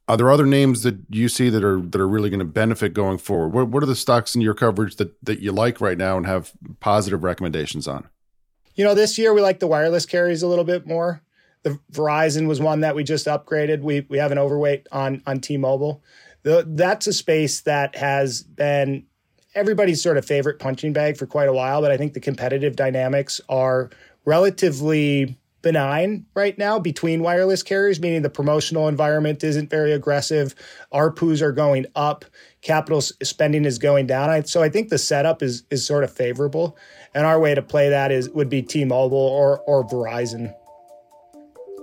Are 0.07 0.15
there 0.15 0.31
other 0.31 0.45
names 0.45 0.83
that 0.83 0.97
you 1.09 1.27
see 1.27 1.49
that 1.49 1.63
are 1.63 1.81
that 1.81 1.99
are 1.99 2.07
really 2.07 2.29
going 2.29 2.39
to 2.39 2.45
benefit 2.45 2.93
going 2.93 3.17
forward? 3.17 3.49
What, 3.49 3.67
what 3.67 3.83
are 3.83 3.87
the 3.87 3.95
stocks 3.95 4.35
in 4.35 4.41
your 4.41 4.53
coverage 4.53 4.95
that 4.95 5.13
that 5.23 5.39
you 5.39 5.51
like 5.51 5.81
right 5.81 5.97
now 5.97 6.17
and 6.17 6.25
have 6.25 6.53
positive 6.79 7.23
recommendations 7.23 7.87
on? 7.87 8.07
You 8.75 8.85
know, 8.85 8.93
this 8.93 9.17
year 9.17 9.33
we 9.33 9.41
like 9.41 9.59
the 9.59 9.67
wireless 9.67 10.05
carriers 10.05 10.43
a 10.43 10.47
little 10.47 10.63
bit 10.63 10.87
more. 10.87 11.21
The 11.63 11.79
Verizon 11.91 12.47
was 12.47 12.61
one 12.61 12.81
that 12.81 12.95
we 12.95 13.03
just 13.03 13.25
upgraded. 13.25 13.81
We 13.81 14.05
we 14.09 14.17
have 14.17 14.31
an 14.31 14.37
overweight 14.37 14.87
on 14.91 15.21
on 15.25 15.41
T-Mobile. 15.41 16.01
The, 16.43 16.63
that's 16.65 17.07
a 17.07 17.13
space 17.13 17.61
that 17.61 17.95
has 17.97 18.43
been 18.43 19.05
everybody's 19.55 20.01
sort 20.01 20.17
of 20.17 20.25
favorite 20.25 20.59
punching 20.59 20.93
bag 20.93 21.17
for 21.17 21.25
quite 21.25 21.49
a 21.49 21.53
while, 21.53 21.81
but 21.81 21.91
I 21.91 21.97
think 21.97 22.13
the 22.13 22.19
competitive 22.19 22.75
dynamics 22.75 23.41
are 23.49 23.89
relatively 24.23 25.35
benign 25.61 26.25
right 26.35 26.57
now 26.57 26.79
between 26.79 27.21
wireless 27.21 27.63
carriers, 27.63 27.99
meaning 27.99 28.21
the 28.21 28.29
promotional 28.29 28.87
environment 28.87 29.43
isn't 29.43 29.69
very 29.69 29.91
aggressive. 29.91 30.55
ARPUs 30.93 31.41
are 31.41 31.51
going 31.51 31.85
up, 31.95 32.25
capital 32.61 33.01
spending 33.01 33.65
is 33.65 33.77
going 33.77 34.07
down. 34.07 34.45
So 34.45 34.61
I 34.63 34.69
think 34.69 34.89
the 34.89 34.97
setup 34.97 35.41
is 35.41 35.63
is 35.69 35.85
sort 35.85 36.03
of 36.03 36.11
favorable. 36.11 36.77
And 37.13 37.25
our 37.25 37.39
way 37.39 37.55
to 37.55 37.61
play 37.61 37.89
that 37.89 38.11
is 38.11 38.29
would 38.29 38.49
be 38.49 38.61
T-Mobile 38.61 39.17
or 39.17 39.59
or 39.61 39.85
Verizon. 39.87 40.53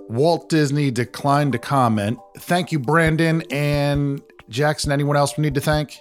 Walt 0.07 0.49
Disney 0.49 0.91
declined 0.91 1.51
to 1.53 1.57
comment. 1.57 2.19
Thank 2.37 2.71
you, 2.71 2.79
Brandon 2.79 3.41
and 3.51 4.21
Jackson. 4.49 4.91
Anyone 4.91 5.17
else 5.17 5.35
we 5.35 5.41
need 5.41 5.55
to 5.55 5.61
thank? 5.61 5.99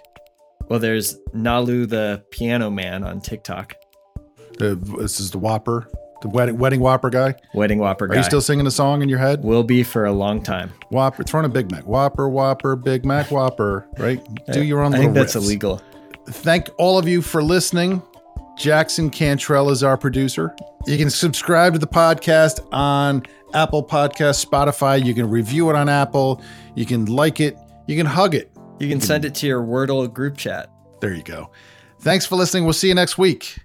Well, 0.68 0.78
there's 0.78 1.18
Nalu 1.34 1.88
the 1.88 2.24
piano 2.30 2.70
man 2.70 3.04
on 3.04 3.20
TikTok. 3.20 3.74
Uh, 4.60 4.76
this 4.98 5.20
is 5.20 5.30
the 5.30 5.38
Whopper. 5.38 5.88
The 6.24 6.30
wedding 6.30 6.56
wedding 6.56 6.80
whopper 6.80 7.10
guy. 7.10 7.34
Wedding 7.52 7.78
whopper 7.78 8.06
guy. 8.06 8.14
Are 8.14 8.16
you 8.16 8.22
still 8.22 8.40
singing 8.40 8.64
the 8.64 8.70
song 8.70 9.02
in 9.02 9.10
your 9.10 9.18
head? 9.18 9.44
Will 9.44 9.62
be 9.62 9.82
for 9.82 10.06
a 10.06 10.12
long 10.12 10.42
time. 10.42 10.72
Whopper, 10.88 11.22
throwing 11.22 11.44
a 11.44 11.50
Big 11.50 11.70
Mac. 11.70 11.86
Whopper, 11.86 12.30
Whopper, 12.30 12.76
Big 12.76 13.04
Mac, 13.04 13.30
Whopper. 13.30 13.86
Right? 13.98 14.26
Do 14.50 14.64
your 14.64 14.80
own. 14.80 14.94
I 14.94 15.00
think 15.00 15.12
that's 15.12 15.34
riffs. 15.34 15.44
illegal. 15.44 15.82
Thank 16.26 16.70
all 16.78 16.96
of 16.96 17.06
you 17.06 17.20
for 17.20 17.42
listening. 17.42 18.02
Jackson 18.56 19.10
Cantrell 19.10 19.68
is 19.68 19.82
our 19.82 19.98
producer. 19.98 20.56
You 20.86 20.96
can 20.96 21.10
subscribe 21.10 21.74
to 21.74 21.78
the 21.78 21.86
podcast 21.86 22.66
on 22.72 23.24
Apple 23.52 23.84
Podcast, 23.84 24.46
Spotify. 24.46 25.04
You 25.04 25.12
can 25.12 25.28
review 25.28 25.68
it 25.68 25.76
on 25.76 25.90
Apple. 25.90 26.40
You 26.74 26.86
can 26.86 27.04
like 27.04 27.38
it. 27.38 27.58
You 27.86 27.98
can 27.98 28.06
hug 28.06 28.34
it. 28.34 28.50
You 28.78 28.88
can 28.88 29.02
send 29.02 29.26
it 29.26 29.34
to 29.34 29.46
your 29.46 29.62
Wordle 29.62 30.10
group 30.10 30.38
chat. 30.38 30.70
There 31.02 31.12
you 31.12 31.22
go. 31.22 31.50
Thanks 32.00 32.24
for 32.24 32.36
listening. 32.36 32.64
We'll 32.64 32.72
see 32.72 32.88
you 32.88 32.94
next 32.94 33.18
week. 33.18 33.58